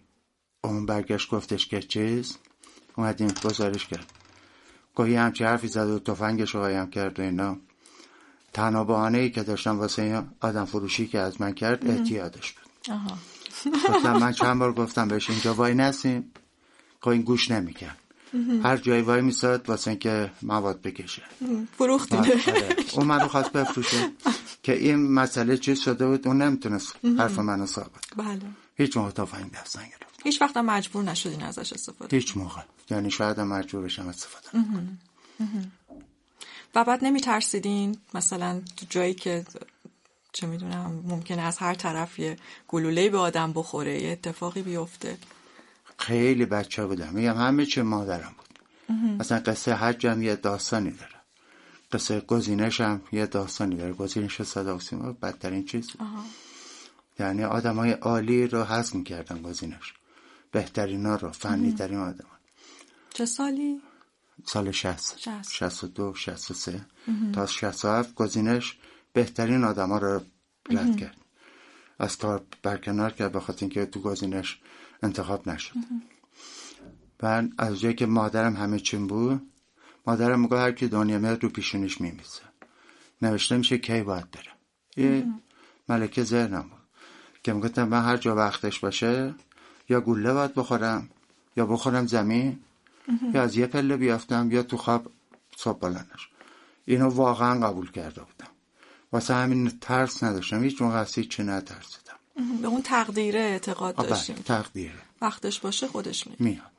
[0.64, 2.36] اون برگشت گفتش که چیز
[2.96, 4.12] اومدیم گزارش کرد.
[4.94, 7.56] گاهی همچی حرفی زد و تفنگش رو قایم کرد و اینا.
[8.52, 12.64] تنها بحانه ای که داشتم واسه این آدم فروشی که از من کرد احتیاطش بود.
[13.88, 16.32] گفتم من چند بار گفتم بهش اینجا وای نسیم.
[17.02, 17.98] که این گوش نمی‌کرد.
[18.62, 21.22] هر جایی وای میساد واسه اینکه مواد بکشه.
[21.78, 22.76] فروختینه آره.
[22.92, 24.10] اون منو خواست بفروشه.
[24.62, 28.04] که این مسئله چیز شده بود اون نمی‌تونست حرف منو ثابت.
[28.16, 28.40] بله.
[28.76, 30.20] هیچ موقع تفنگ دست نگرفت.
[30.24, 32.60] هیچ وقت مجبور نشدین ازش استفاده هیچ موقع.
[32.90, 34.98] یعنی شاید هم مجبور بشم استفاده کنم.
[36.74, 39.44] و بعد نمی ترسیدین مثلا تو جایی که
[40.32, 42.36] چه می‌دونم ممکنه از هر طرف یه
[42.68, 45.16] گلوله به آدم بخوره یه اتفاقی بیفته.
[45.98, 48.58] خیلی بچه بودم میگم همه چه مادرم بود.
[49.20, 51.14] مثلا قصه حج هم یه داستانی داره.
[51.92, 53.92] قصه گزینش هم یه داستانی داره.
[53.92, 55.90] گزینش صدا سیما بدترین چیز.
[57.18, 59.94] یعنی آدم های عالی رو حذف می‌کردن گزینش.
[60.50, 62.26] بهترین ها رو فنی ترین آدم
[63.14, 63.80] چه سالی؟
[64.44, 65.50] سال 60 شصت.
[65.50, 66.86] 62 63
[67.32, 68.76] تا 67 گزینش
[69.12, 70.20] بهترین آدم ها رو
[70.70, 71.16] رد کرد.
[71.98, 74.58] از کار برکنار کرد به خاطر اینکه تو گزینش
[75.04, 75.74] انتخاب نشد.
[77.22, 79.42] و از جایی که مادرم همه چیم بود
[80.06, 82.42] مادرم میگه هر کی دنیا میاد رو پیشونیش میمیزه
[83.22, 84.52] نوشته میشه کی باید بره.
[84.96, 85.26] یه
[85.88, 86.80] ملکه ذهنم بود
[87.42, 89.34] که می‌گفتم من هر جا وقتش باشه
[89.88, 91.08] یا گوله باید بخورم
[91.56, 92.58] یا بخورم زمین
[93.34, 95.10] یا از یه پله بیافتم یا تو خواب
[95.56, 96.28] صبح بلندش
[96.84, 98.50] اینو واقعا قبول کرده بودم.
[99.12, 100.62] واسه همین ترس نداشتم.
[100.62, 101.04] هیچ موقع
[101.38, 102.03] نترسیدم
[102.34, 104.34] به اون تقدیره اعتقاد آه، داشتیم.
[104.36, 105.02] بله، تقدیره.
[105.20, 106.70] وقتش باشه خودش میاد میاد.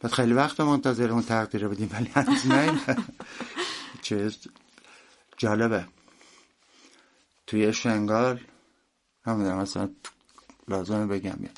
[0.00, 2.80] بعد خیلی وقت منتظر اون تقدیره بودیم ولی هنوز نه.
[4.02, 4.38] چیز
[5.36, 5.86] جالبه.
[7.46, 8.40] توی شنگال
[9.26, 9.90] نمی‌دونم مثلا
[10.68, 11.50] لازمه بگم یا.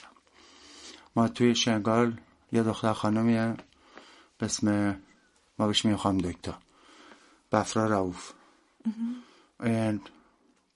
[1.17, 2.21] ما توی شنگال
[2.53, 3.57] یه دختر خانمیه
[4.39, 4.97] به اسم
[5.59, 6.55] ما بهش خانم دکتر.
[7.53, 8.33] بفرا رعوف
[9.61, 10.01] این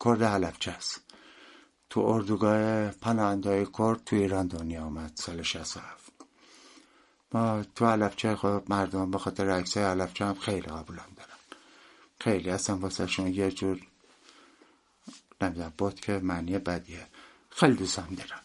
[0.05, 1.10] کرد حلبچه است
[1.90, 6.12] تو اردوگاه پناهنده کرد تو ایران دنیا آمد سال 67
[7.33, 11.38] ما تو علفچه خب مردم به خاطر عکسای علفچه هم خیلی قبولم دارن.
[12.20, 13.81] خیلی اصلا واسه شون یه جور
[15.40, 17.07] نمی‌دونم بود که معنی بدیه.
[17.50, 18.40] خیلی دوستم دارم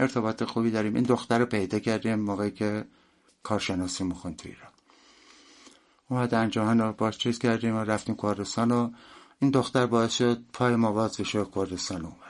[0.00, 0.94] ارتباط خوبی داریم.
[0.94, 2.84] این دختر رو پیدا کردیم موقعی که
[3.42, 4.72] کارشناسی میخون تو ایران.
[6.08, 8.90] اومد انجام رو باش چیز کردیم و رفتیم کردستان و
[9.40, 12.21] این دختر باعث شد پای ما باز بشه کردستان اومد.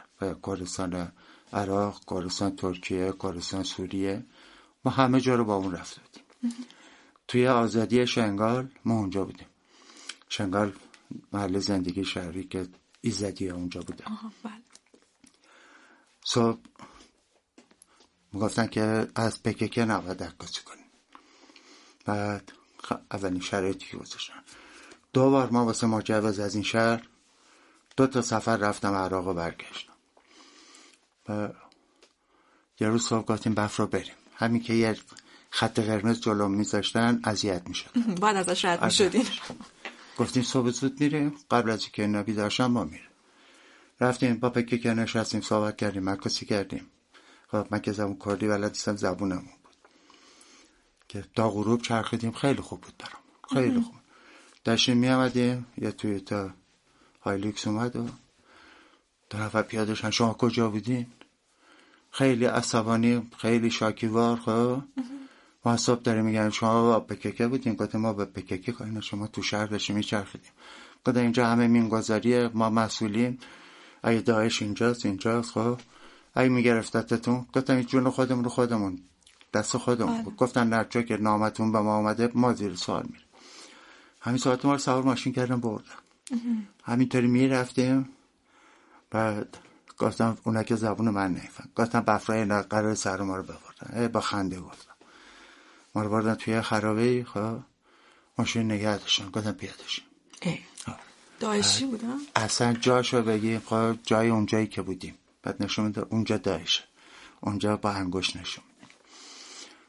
[0.47, 1.13] کردستان
[1.53, 4.27] عراق کردستان ترکیه کردستان سوریه.
[4.85, 6.23] ما همه جا رو با اون رفته بودیم
[7.29, 9.47] توی آزادی شنگال ما اونجا بودیم.
[10.29, 10.73] شنگال
[11.33, 12.69] محل زندگی شهری که
[13.01, 14.53] ایزدی اونجا بودم آها بله.
[16.25, 16.59] صبح
[18.33, 20.87] می‌گفتن که از پکک نباید عکاسی کنیم.
[22.05, 22.53] بعد
[23.11, 24.43] اولین شرایطی که گذاشتن
[25.13, 27.09] دو بار ما واسه مجوز از این شهر
[27.97, 29.92] دو تا سفر رفتم عراق و برگشتم.
[31.29, 31.49] و
[32.81, 34.15] یه روز صبح گفتیم بف رو بریم.
[34.35, 34.97] همین که یه
[35.51, 37.91] خط قرمز جلو میذاشتن اذیت می‌شد.
[38.23, 39.25] بعد ازش رد می‌شدین
[40.19, 41.35] گفتیم صبح زود میریم.
[41.51, 43.09] قبل از اینکه اینا بیدار شن ما میریم.
[44.01, 46.87] رفتیم با پکه که نشستیم صحبت کردیم مکاسی کردیم.
[47.49, 49.77] خب من که زبون کردی بلد نیستم زبونمون بود.
[51.09, 53.23] که تا غروب چرخیدیم خیلی خوب بود برام.
[53.55, 53.95] خیلی خوب.
[54.65, 56.51] داشتیم میامدیم یه توی تا
[57.21, 58.09] هایلیکس اومد و
[59.33, 61.07] دو نفر پیاده شدن شما کجا بودین؟
[62.11, 64.83] خیلی عصبانی خیلی شاکیوار خب؟
[65.65, 67.75] ما صبح داریم میگن شما با پککه بودین.
[67.75, 70.51] گفتم ما با پککه کارین شما تو شهر داشتیم میچرخیدیم.
[71.07, 73.39] گفتم اینجا همه مینگذاریه ما مسئولیم
[74.03, 75.79] اگه داعش اینجاست اینجاست خب؟
[76.35, 77.47] اگه میگرفتتتون.
[77.55, 78.99] گفتم این جون خودمون رو خودمون.
[79.55, 80.23] دست خودمون.
[80.23, 83.27] گفتن نه چون که نامتون به ما آمده ما زیر سوال میریم.
[84.21, 85.85] همین ساعت ما رو سوار ماشین کردم بردم
[86.85, 88.09] همینطوری می‌رفتیم.
[89.13, 89.57] بعد
[89.99, 91.65] گفتم اونا که زبون من نیفن.
[91.77, 94.01] گفتم بفرای اینا قرار سر ما رو ببردن.
[94.01, 94.93] ای با خنده گفتم.
[95.95, 97.59] ما رو بردن توی خرابه خب.
[98.39, 99.31] ماشین نگه داشتن.
[99.31, 100.05] گفتم پیادشیم
[100.43, 100.59] اه.
[101.41, 105.15] داعشی بودم اصلا جاشو بگیم خب جای اونجایی که بودیم.
[105.43, 106.83] بعد نشون میده اونجا داعشه
[107.41, 108.95] اونجا با انگوش نشون میده.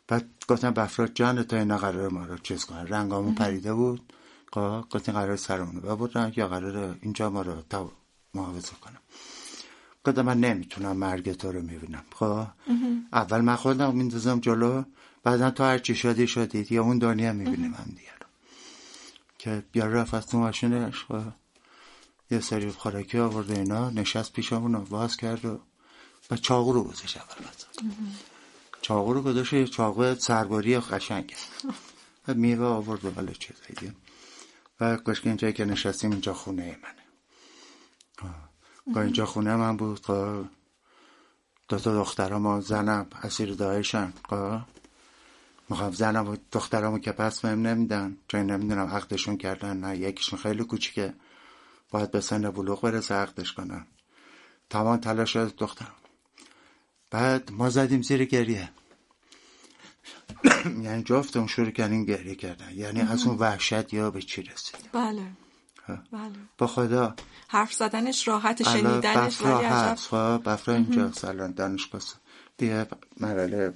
[0.08, 2.88] بعد گفتم بفراد جان تا اینا قرار ما رو چیز کنن.
[2.88, 4.14] رنگامون پریده بود.
[4.54, 7.92] خب گفتیم قرار سرمون ببرن یا قرار اینجا ما رو تا
[8.34, 9.00] محافظه کنم.
[10.06, 12.04] گفتم من نمی‌تونم مرگ تو رو می‌بینم.
[12.16, 12.48] خب؟
[13.14, 14.84] اول من خودم میندازم جلو
[15.24, 16.72] بعدا تو هر چی شدی شدید.
[16.72, 18.14] یا اون دنیا می‌بینیم هم دیگه
[19.38, 21.22] که بیا رفت از تو ماشینش خب؟
[22.32, 25.60] یه سری خوراکی آورده اینا نشست پیشمون باز کرد و
[26.32, 27.46] و چاقو رو گذاشت اول
[28.82, 31.36] چاقو رو گذاشت چاقو سرباری قشنگ.
[32.28, 33.96] میوه آورد و ولی چیزایی
[34.80, 37.03] و گوش اینجایی که نشستیم اینجا خونه منه.
[38.88, 40.46] با اینجا خونه من بود خب.
[41.70, 44.60] دو تا دخترم زنم اسیر دایشن خب.
[45.70, 50.64] می‌خوام زنم و دخترمو که پس بهم نمیدن چون نمی‌دونم عقدشون کردن نه یکیشون خیلی
[50.64, 51.14] کوچیکه.
[51.90, 53.88] باید به سن بلوغ برسه عقدش کنن.
[54.70, 55.96] تمام تلاش شد دخترم.
[57.12, 58.70] بعد ما زدیم زیر گریه.
[60.84, 62.72] یعنی جفتمون شروع کردیم گریه کردن.
[62.74, 65.28] یعنی از اون وحشت یا به چی رسید بله.
[65.88, 66.32] بله.
[66.58, 67.16] با خدا.
[67.48, 69.96] حرف زدنش راحت شنیدنش ولی عجب.
[69.96, 71.12] خب بفرا اینجا.
[71.12, 72.02] سالان دانشگاه
[72.58, 72.88] دیگه
[73.20, 73.74] مرحله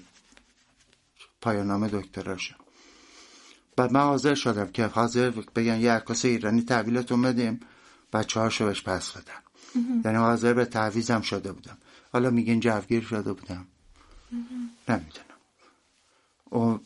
[1.41, 2.55] پایانامه دکتراشه.
[3.75, 7.59] بعد من حاضر شدم که حاضر بگن یه عکاس ایرانی تحویلتون بدیم.
[8.13, 9.41] بچه هاشو بهش پس بدن.
[10.05, 11.77] یعنی حاضر به تعویزم شده بودم.
[12.13, 13.67] حالا میگین جوگیر شده بودم.
[14.89, 15.25] نمی‌دونم.
[16.49, 16.79] او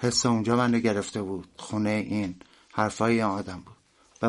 [0.00, 1.48] حس اونجا من گرفته بود.
[1.56, 2.36] خونه این
[2.72, 3.71] حرفای آدم بود.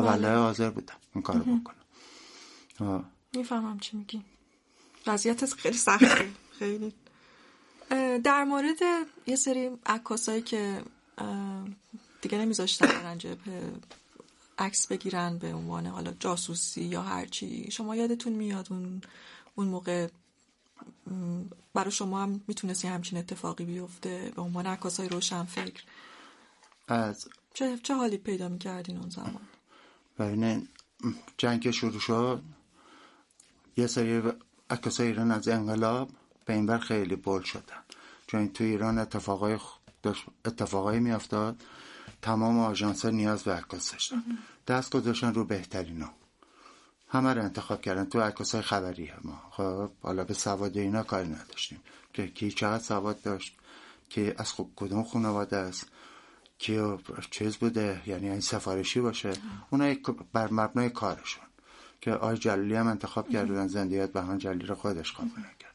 [0.00, 0.28] بله.
[0.28, 0.94] حاضر بودم.
[1.14, 3.04] این کارو بکنم.
[3.32, 4.22] می‌فهمم چی میگی.
[5.06, 6.28] وضعیت خیلی سخته.
[6.58, 6.94] خیلی.
[8.24, 8.80] در مورد
[9.26, 10.82] یه سری عکاسایی که
[12.22, 13.38] دیگه نمیذاشتن برن
[14.58, 19.02] عکس بگیرن به عنوان حالا جاسوسی یا هرچی شما یادتون میاد اون
[19.54, 20.08] اون موقع
[21.74, 25.82] برای شما هم می‌تونستی همچین اتفاقی بیفته به عنوان عکاس های روشن فکر
[26.88, 29.40] از چه, چه حالی پیدا می‌کردین اون زمان؟
[30.18, 30.68] ببینین
[31.36, 32.42] جنگ شروع شد.
[33.76, 34.22] یه سری
[34.70, 36.10] عکاس ایران از انقلاب
[36.44, 37.82] به این بر خیلی بول شدن.
[38.26, 39.58] چون تو ایران اتفاقای
[40.44, 41.62] اتفاقایی میافتاد.
[42.22, 44.22] تمام آژانس نیاز به عکاس داشتن.
[44.66, 46.10] دست گذاشتن رو بهترینا
[47.08, 48.04] همه رو انتخاب کردن.
[48.04, 51.80] تو عکاس خبری ما خب حالا به سواد اینا کاری نداشتیم.
[52.12, 53.56] که کی چقدر سواد داشت
[54.10, 55.86] که از خوب کدوم خانواده است.
[56.58, 56.98] که
[57.30, 59.32] چیز بوده یعنی این سفارشی باشه
[59.70, 59.94] اونا
[60.32, 61.44] بر مبنای کارشون
[62.00, 65.74] که آی جلیلی هم انتخاب کردن زندیات بهمان جلیلی رو خودش قابل کرد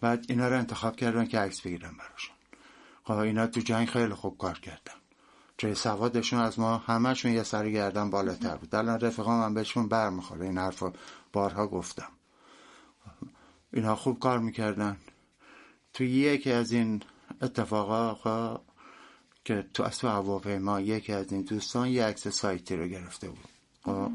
[0.00, 2.36] بعد اینا رو انتخاب کردن که عکس بگیرن براشون.
[3.04, 4.92] خب اینا تو جنگ خیلی خوب کار کردن.
[5.56, 8.74] چه سوادشون از ما همهشون یه سری گردن بالاتر بود.
[8.74, 10.46] الان رفقا من بهشون برمیخوره.
[10.46, 10.82] این حرف
[11.32, 12.08] بارها گفتم.
[13.72, 14.96] اینا خوب کار می‌کردن.
[15.94, 17.02] تو یکی از این
[17.42, 18.60] اتفاقا خب
[19.44, 23.48] که تو اصل هواپیما یکی از این دوستان یه عکس سایتی رو گرفته بود.
[23.84, 24.12] خب؟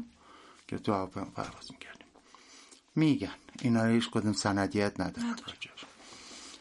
[0.68, 2.06] که تو هواپیما پرواز می‌کردیم.
[2.94, 3.34] میگن.
[3.62, 5.36] اینا رو هیچ کدوم سندیت ندارن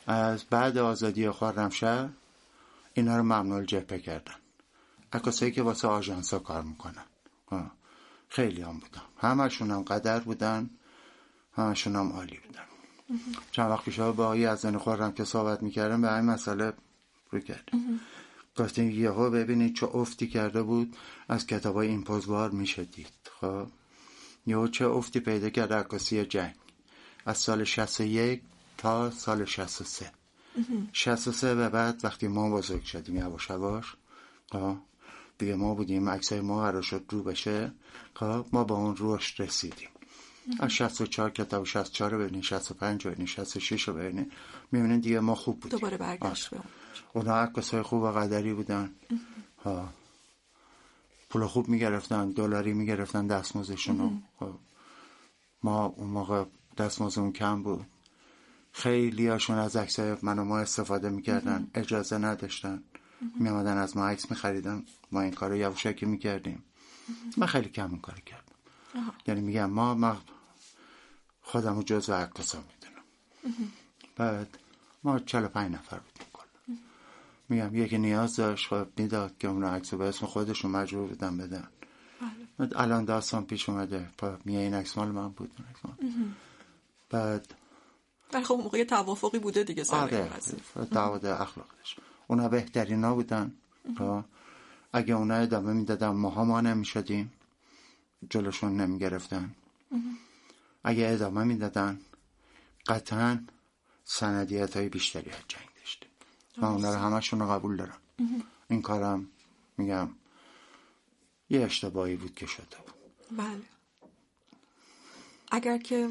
[0.07, 2.09] از بعد آزادی خارمشهر
[2.93, 4.35] اینا رو ممنوع جبهه کردن.
[5.13, 7.05] عکاسایی که واسه آژانس ها کار می‌کنن.
[8.29, 10.69] خیلی هم بودن همشون هم قدر بودن.
[11.53, 12.63] همشون هم عالی بودن.
[13.51, 16.73] چند وقت پیش با آقای از زن خورم که صحبت می‌کردم به این مسئله
[17.31, 17.99] رو کردیم.
[18.57, 20.95] گفتیم یهو ببینید چه افتی کرده بود
[21.29, 23.07] از کتاب های این پوزوار میشه دید.
[23.41, 23.67] خب
[24.47, 26.55] یهو چه افتی پیدا کرد؟ عکاسی جنگ.
[27.25, 28.41] از سال 61
[28.77, 30.11] تا سال 63
[30.93, 33.95] 63 به بعد وقتی ما بزرگ شدیم یواش یواش
[34.51, 34.77] خب،
[35.37, 37.71] دیگه ما بودیم عکسای ما قرار شد رو بشه
[38.13, 39.89] خب ما با اون روش رسیدیم.
[40.59, 44.31] از 64 کتاب 64 رو ببینید 65 رو ببینید 66 رو ببینید
[44.71, 45.79] می‌بینید دیگه ما خوب بودیم.
[45.79, 46.49] دوباره برگشت
[47.13, 48.95] اونا عکسای خوب و قدری بودن.
[49.63, 49.89] ها.
[51.29, 54.55] پول خوب می‌گرفتن دلاری می‌گرفتن دستمزدشون رو خب.
[55.63, 56.45] ما اون موقع
[56.77, 57.85] دستمزدمون کم بود.
[58.71, 61.67] خیلی هاشون از عکسای من و ما استفاده می‌کردن.
[61.75, 62.83] اجازه نداشتن.
[63.39, 64.83] میامدن از ما عکس میخریدن.
[65.11, 66.63] ما این کار رو یواشکی می‌کردیم.
[67.37, 68.55] من خیلی کم اون کار کردم.
[69.27, 70.17] یعنی میگم ما ما
[71.41, 73.03] خودمو جز عکاسا می‌دونم.
[74.15, 74.57] بعد
[75.03, 76.27] ما چل پنج نفر بودیم.
[77.49, 81.67] میگم یکی نیاز داشت خب می‌داد که اون عکس به اسم خودشون مجبور بدن بدن.
[82.57, 84.09] بعد الان داستان پیش اومده.
[84.45, 85.51] میگه این عکس مال من بود
[87.09, 87.55] بعد
[88.33, 90.29] ولی خب موقع توافقی بوده دیگه سر آره.
[90.91, 91.95] تعهد اخلاقش.
[92.27, 93.53] اونا بهترین ها بودن
[93.97, 94.23] خب،
[94.93, 97.33] اگه اونا ادامه می‌دادن ماها ما نمی‌شدیم.
[98.29, 99.55] جلوشون نمی‌گرفتن.
[100.83, 101.99] اگه ادامه می‌دادن
[102.87, 103.39] قطعا
[104.03, 105.74] سندیت های بیشتری از جنگ.
[106.57, 107.97] و اونا رو همشون رو قبول دارم.
[108.69, 109.27] این کارم
[109.77, 110.09] میگم
[111.49, 112.95] یه اشتباهی بود که شده بود.
[113.37, 113.61] بله.
[115.51, 116.09] اگر که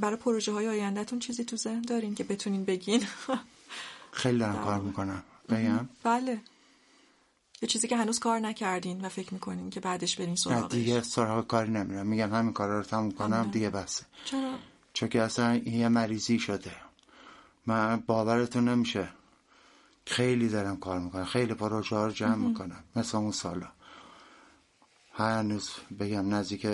[0.00, 3.06] برای پروژه های آیندهتون چیزی تو ذهن دارین که بتونین بگین.
[4.12, 5.22] خیلی دارم کار می‌کنم.
[5.48, 6.40] بگم؟ بله.
[7.62, 10.72] یه چیزی که هنوز کار نکردین و فکر می‌کنین که بعدش برین سراغش.
[10.72, 12.06] دیگه سراغ کاری نمیرم.
[12.06, 14.54] میگم همین کارا رو تموم کنم دیگه بسه چرا؟
[14.92, 16.72] چون که اصلا یه مریضی شده.
[17.66, 19.08] من باورتون نمیشه.
[20.10, 21.24] خیلی دارم کار می‌کنم.
[21.24, 22.84] خیلی پروژه ها رو جمع می‌کنم.
[22.96, 23.66] مثل اون سالا.
[25.14, 26.66] هنوز بگم نزدیک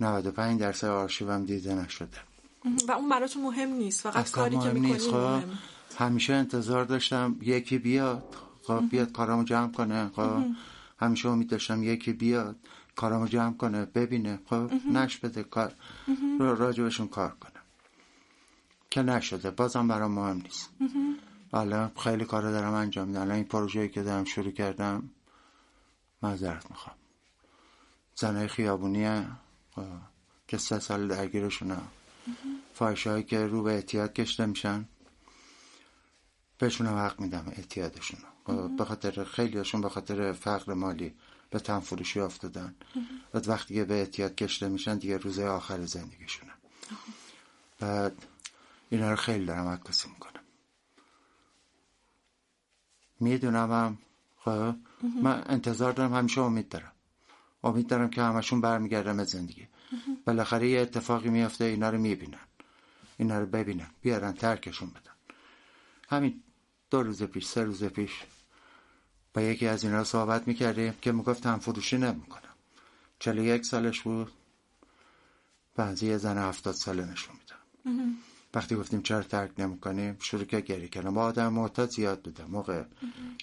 [0.00, 2.16] 95 درصد آرشیوم دیده نشده.
[2.88, 4.00] و اون براتون مهم نیست.
[4.00, 5.10] فقط کاری که نیست.
[5.10, 5.58] خب مهم
[5.98, 8.36] همیشه انتظار داشتم یکی بیاد.
[8.62, 10.10] خب بیاد کارامو جمع کنه.
[10.16, 10.42] خب
[10.98, 12.56] همیشه امید داشتم یکی بیاد
[12.96, 14.40] کارامو جمع کنه ببینه.
[14.46, 15.72] خب نش بده کار.
[16.38, 17.60] راجبشون کار کنه.
[18.90, 19.50] که نشده.
[19.50, 20.70] بازم برام مهم نیست.
[21.52, 23.20] حالا خیلی کار دارم انجام میدم.
[23.20, 25.10] الان این پروژه‌ای که دارم شروع کردم
[26.22, 26.96] معذرت می‌خوام.
[28.14, 29.26] زنای خیابونی
[30.48, 31.88] که سه سال درگیرشونم
[32.74, 34.88] فاحشه هایی که رو به اعتیاد کشته میشن
[36.58, 38.20] بهشونم حق میدم اعتیادشون
[38.76, 41.14] به خاطر خیلیشون به خاطر فقر مالی
[41.50, 42.74] به تنفروشی افتادن.
[43.32, 46.52] بعد وقتی به اعتیاد کشته میشن دیگه روزه آخر زندگیشونه.
[47.78, 48.26] بعد
[48.90, 50.39] اینا رو خیلی دارم عکاسی می‌کنم.
[53.20, 53.72] می‌دونم.
[53.72, 53.98] هم
[54.36, 54.74] خب
[55.22, 56.92] من انتظار دارم همیشه امید دارم.
[57.64, 59.68] امید دارم که همشون برمیگردم به زندگی.
[60.26, 62.38] بالاخره یه اتفاقی میافته اینا رو می‌بینن.
[63.16, 65.36] اینا رو ببینن بیارن ترکشون بدن.
[66.08, 66.42] همین
[66.90, 68.10] دو روز پیش سه روز پیش
[69.34, 72.54] با یکی از اینا صحبت می‌کردیم که می‌گفت هم فروشی نمی‌کنم.
[73.18, 74.32] چلو یک سالش بود.
[75.76, 78.16] بعضی یه زن هفتاد ساله نشون میدم
[78.54, 82.44] وقتی گفتیم چرا ترک نمی‌کنیم شروع کرد گریه کردن با آدم معتاد زیاد بودم.
[82.44, 82.84] موقع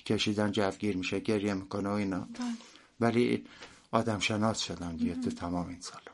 [0.05, 2.27] کشیدن جوگیر میشه گریه می‌کنه و اینا.
[2.99, 3.45] ولی
[3.91, 6.11] آدم شناس شدم دیگه تو تمام این سالا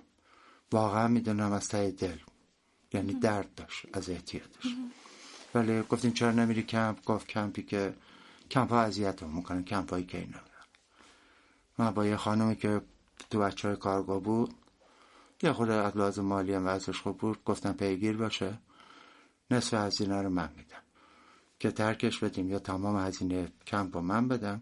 [0.72, 2.18] واقعا می‌دونم از ته دل.
[2.94, 4.68] یعنی درد داشت از اعتیادش.
[5.56, 7.94] ولی گفتیم چرا نمیری کمپ؟ گفت کمپی که
[8.52, 10.40] کمپ ها اذیت می‌کنن کمپ هایی که اینا
[11.78, 12.82] من با یه خانومی که
[13.30, 14.54] تو بچه های کارگاه بود
[15.44, 18.58] یه خود از لازم مالی هم وضعش خوب بود گفتم پیگیر باشه.
[19.52, 20.84] نصف هزینه رو من میدم.
[21.60, 24.62] که ترکش بدیم یا تمام هزینه کمپ رو من بدم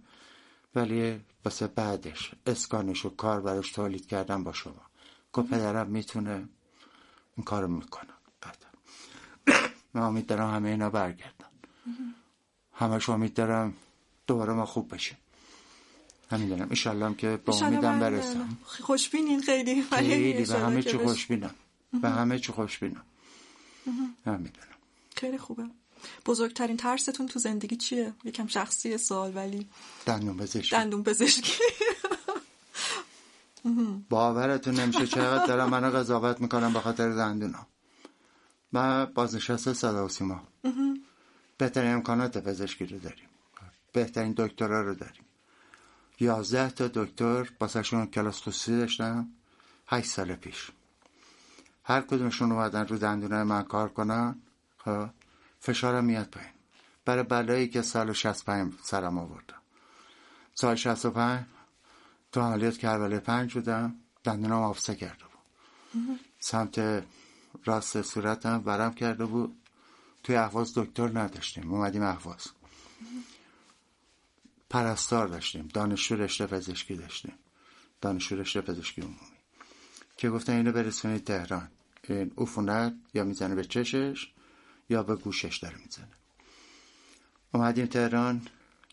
[0.76, 4.82] ولی واسه بعدش اسکانش و کار براش تولید کردم با شما.
[5.34, 6.48] گفت پدرم می‌تونه
[7.38, 8.14] این کارو می‌کنم
[9.94, 11.46] من امید دارم همه اینا برگردن.
[12.74, 13.74] همش امید دارم
[14.28, 15.18] دوباره ما خوب بشیم.
[16.32, 16.68] همین دارم.
[16.70, 18.58] ایشالله هم که با امیدم برسم.
[18.64, 19.84] خوشبینین خیلی.
[19.84, 20.46] خیلی.
[20.46, 21.56] به همه چی خوشبینم.
[22.02, 23.06] به همه چی خوشبینم.
[24.26, 24.71] همین دارم.
[25.22, 25.64] خیلی خوبه.
[26.26, 29.70] بزرگترین ترستون تو زندگی چیه؟ یکم شخصی سوال ولی
[30.06, 30.76] دندون پزشکی.
[30.76, 31.54] دندون پزشکی.
[34.10, 37.68] باورتون نمیشه چقدر دارم منو قضاوت می‌کنم به خاطر دندونا.
[38.72, 40.48] من بازنشسته صدا و سیما
[41.58, 43.30] بهترین امکانات پزشکی رو داریم.
[43.94, 45.26] بهترین دکترا رو داریم.
[46.20, 49.30] یازده تا دکتر باسهشون کلاس خصوصی داشتم.
[49.88, 50.72] هشت سال پیش.
[51.84, 54.42] هر کدومشون اومدن رو دندونای من کار کنن.
[55.60, 56.52] فشارم میاد پایین.
[57.06, 59.62] برای بلایی که سال 65 سرم آوردم
[60.54, 61.46] سال 65
[62.32, 66.20] تو عملیات کربلای پنج بودم دندونم آفسه کرده بود.
[66.40, 67.04] سمت
[67.66, 69.58] راست صورتم ورم کرده بود.
[70.24, 72.48] توی احواز دکتر نداشتیم اومدیم احواز.
[74.70, 77.34] پرستار داشتیم دانشجو رشته پزشکی داشتیم.
[78.02, 79.18] دانشجو رشته پزشکی عمومی.
[80.18, 81.72] که گفتن اینو برسونید تهران.
[82.04, 84.32] این عفونت یا می‌زنه به چشش؟
[84.92, 86.08] یا به گوشش داره می‌زنه.
[87.54, 88.48] اومدیم تهران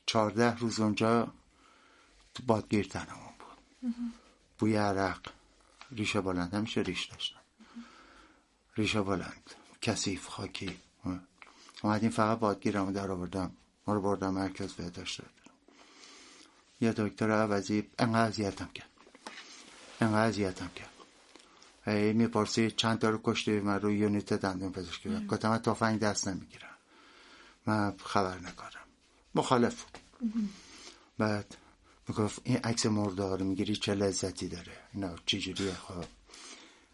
[0.07, 1.33] چهارده روز اونجا
[2.35, 3.95] تو بادگیر تنمون بود.
[4.59, 5.31] بوی عرق
[5.93, 7.41] ریشه بلند همیشه ریش داشتم.
[8.77, 9.51] ریشه بلند
[9.83, 10.77] کثیف خاکی.
[11.83, 13.53] اومدیم فقط بادگیرمو در آوردم.
[13.87, 15.21] ما رو بردم مرکز بهداشت
[16.81, 18.91] یه دکتر عوضی انقدر اذیتم کرد.
[20.01, 20.98] انقدر اذیتم کرد.
[21.95, 26.29] می‌پرسی چند تا رو کشتی؟ من روی یونیت دندون پزشکی بود گفتم من تفنگ دست
[26.29, 26.69] نمی‌گیرم.
[27.67, 28.87] من خبر نکارم
[29.35, 29.99] مخالف بود.
[31.19, 31.57] بعد
[32.09, 34.73] می‌گفت این عکس مرده رو می‌گیری چه لذتی داره.
[34.95, 36.05] اینا چجوریه؟ خب.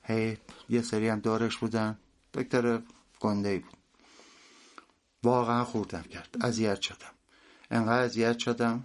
[0.02, 0.38] هی
[0.68, 1.98] یه سری هم دارش بودن.
[2.34, 2.82] دکتر
[3.20, 3.76] گنده ای بود.
[5.22, 6.36] واقعا خوردم کرد.
[6.40, 7.14] اذیت شدم.
[7.70, 8.84] انقدر اذیت شدم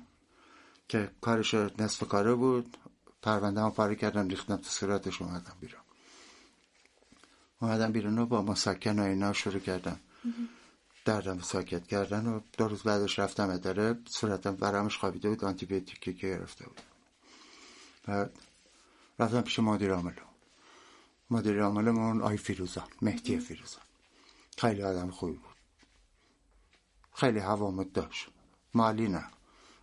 [0.88, 2.78] که کارش نصف کاره بود.
[3.22, 5.82] پرونده هم پاره کردم ریختم تو صورتش اومدم بیرون.
[7.62, 10.00] اومدم بیرون و با مسکن و اینا شروع کردم.
[11.06, 13.98] دردم ساکت کردن و دو روز بعدش رفتم اداره.
[14.06, 16.82] صورتم برامش خوابیده بود آنتیبیوتیکی که گرفته بود.
[18.06, 18.32] بعد
[19.20, 20.22] رفتم پیش مدیر عاملو
[21.30, 23.84] مدیر عاملمون آی فیروزان مهدی فیروزان
[24.58, 25.56] خیلی آدم خوبی بود.
[27.14, 28.28] خیلی هوامد داشت.
[28.74, 29.26] مالی نه.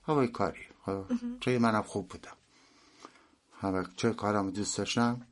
[0.07, 0.67] هوای کاری.
[0.87, 1.05] خب،
[1.41, 2.37] چه منم خوب بودم.
[3.61, 5.27] همه چه کارم دوست داشتم؟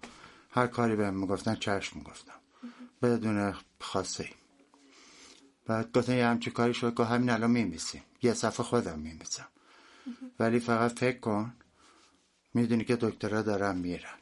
[0.54, 2.32] هر کاری بهم می‌گفتن چشم می‌گفتم.
[3.02, 4.28] بدون خاصه
[5.66, 9.48] بعد گفتن یه همچی کاری شد که همین الان میمیسیم یه صفحه خودم میمیسم
[10.38, 11.54] ولی فقط فکر کن
[12.54, 14.18] می‌دونی که دکترها دارن میرن.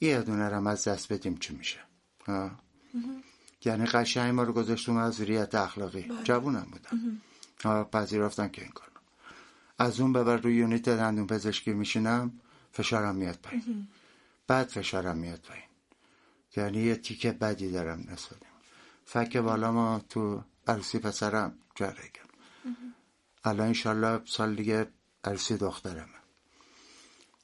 [0.00, 1.78] یه دونه رم از دست بدیم چی میشه؟
[3.64, 6.02] یعنی قشنگ ما رو گذاشتون از ریت اخلاقی.
[6.02, 6.22] بله.
[6.22, 7.20] جوونم بودم.
[7.64, 9.02] ها پذیرفتن که این کنم
[9.78, 12.32] از اون ببر روی یونیت دندون پزشکی میشینم
[12.72, 13.88] فشارم میاد پایین.
[14.48, 15.64] بعد فشارم میاد پایین.
[16.56, 18.38] یعنی یه تیکه بدی دارم نسبت
[19.04, 22.10] فک بالا ما تو عروسی پسرم جره
[23.44, 24.86] الان انشالله سال دیگه
[25.24, 26.18] عروسی دخترمه.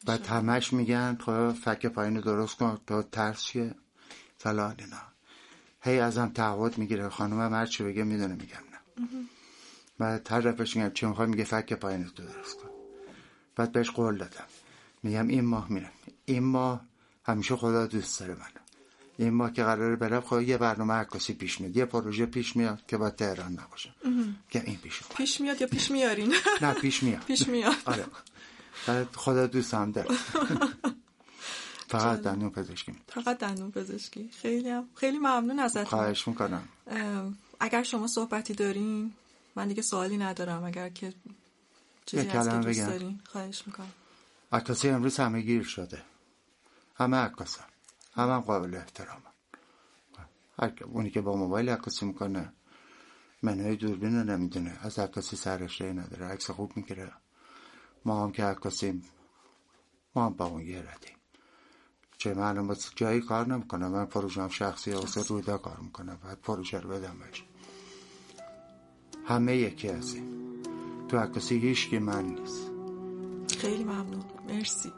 [0.07, 2.81] بعد همش میگن خب فک پایین درست کن.
[2.87, 3.75] تو ترس چیه؟
[4.39, 5.03] فلان اینا.
[5.81, 7.09] هی ازم تعهد می‌گیره.
[7.09, 9.07] خانومم هر چی بگه می‌دونه میگم نه.
[9.99, 12.71] بعد هر رفش میگم چی می‌خوای میگه فک پایین تو درست کن.
[13.57, 14.45] بعد بهش قول دادم.
[15.03, 15.93] میگم این ماه میرم.
[16.25, 16.85] این ماه
[17.25, 18.47] همیشه خدا دوست داره من
[19.19, 22.87] این ماه که قراره برم خب یه برنامه عکاسی پیش میاد یه پروژه پیش میاد
[22.87, 23.95] که باید تهران نباشه.
[24.51, 27.25] که این پیش اومد پیش میاد یا پیش میارین؟ نه پیش میاد.
[27.25, 27.75] پیش میاد.
[28.89, 29.07] آره.
[29.15, 30.09] خدا دوست هم داره.
[31.89, 34.31] فقط دندون پزشکی فقط دندون پزشکی.
[34.43, 35.85] خیلی هم خیلی ممنون ازتون.
[35.85, 36.69] خواهش می‌کنم.
[37.61, 39.13] اگر شما صحبتی دارین
[39.57, 40.65] من دیگه سوالی ندارم.
[40.65, 41.13] اگر که
[42.07, 42.87] چیزی هست که دوست.
[42.87, 43.93] دارین خواهش می‌کنم.
[44.53, 46.03] عکاسی امروز همه گیر شده.
[46.95, 47.65] همه عکاسن
[48.15, 49.23] همه هم قابل احترام
[50.59, 52.53] هر اونی که با موبایل عکاسی می‌کنه
[53.43, 54.79] منوی دوربین رو نمی‌دونه.
[54.83, 56.27] از عکاسی سرشته نداره.
[56.27, 57.13] عکس خوب می‌گیره.
[58.05, 59.05] ما هم که عکاسیم
[60.15, 61.17] ما هم با اون یه ردیم
[62.19, 66.41] چه الان واسه جایی کار نمی‌کنم من پروژه هم شخصی واسه رودا کار می‌کنم بعد
[66.41, 67.17] پروژه رو بدم
[69.27, 70.35] همه یکی هستیم.
[71.09, 72.71] تو عکاسی هیچ من نیست.
[73.59, 74.25] خیلی ممنون.
[74.49, 74.93] مرسی.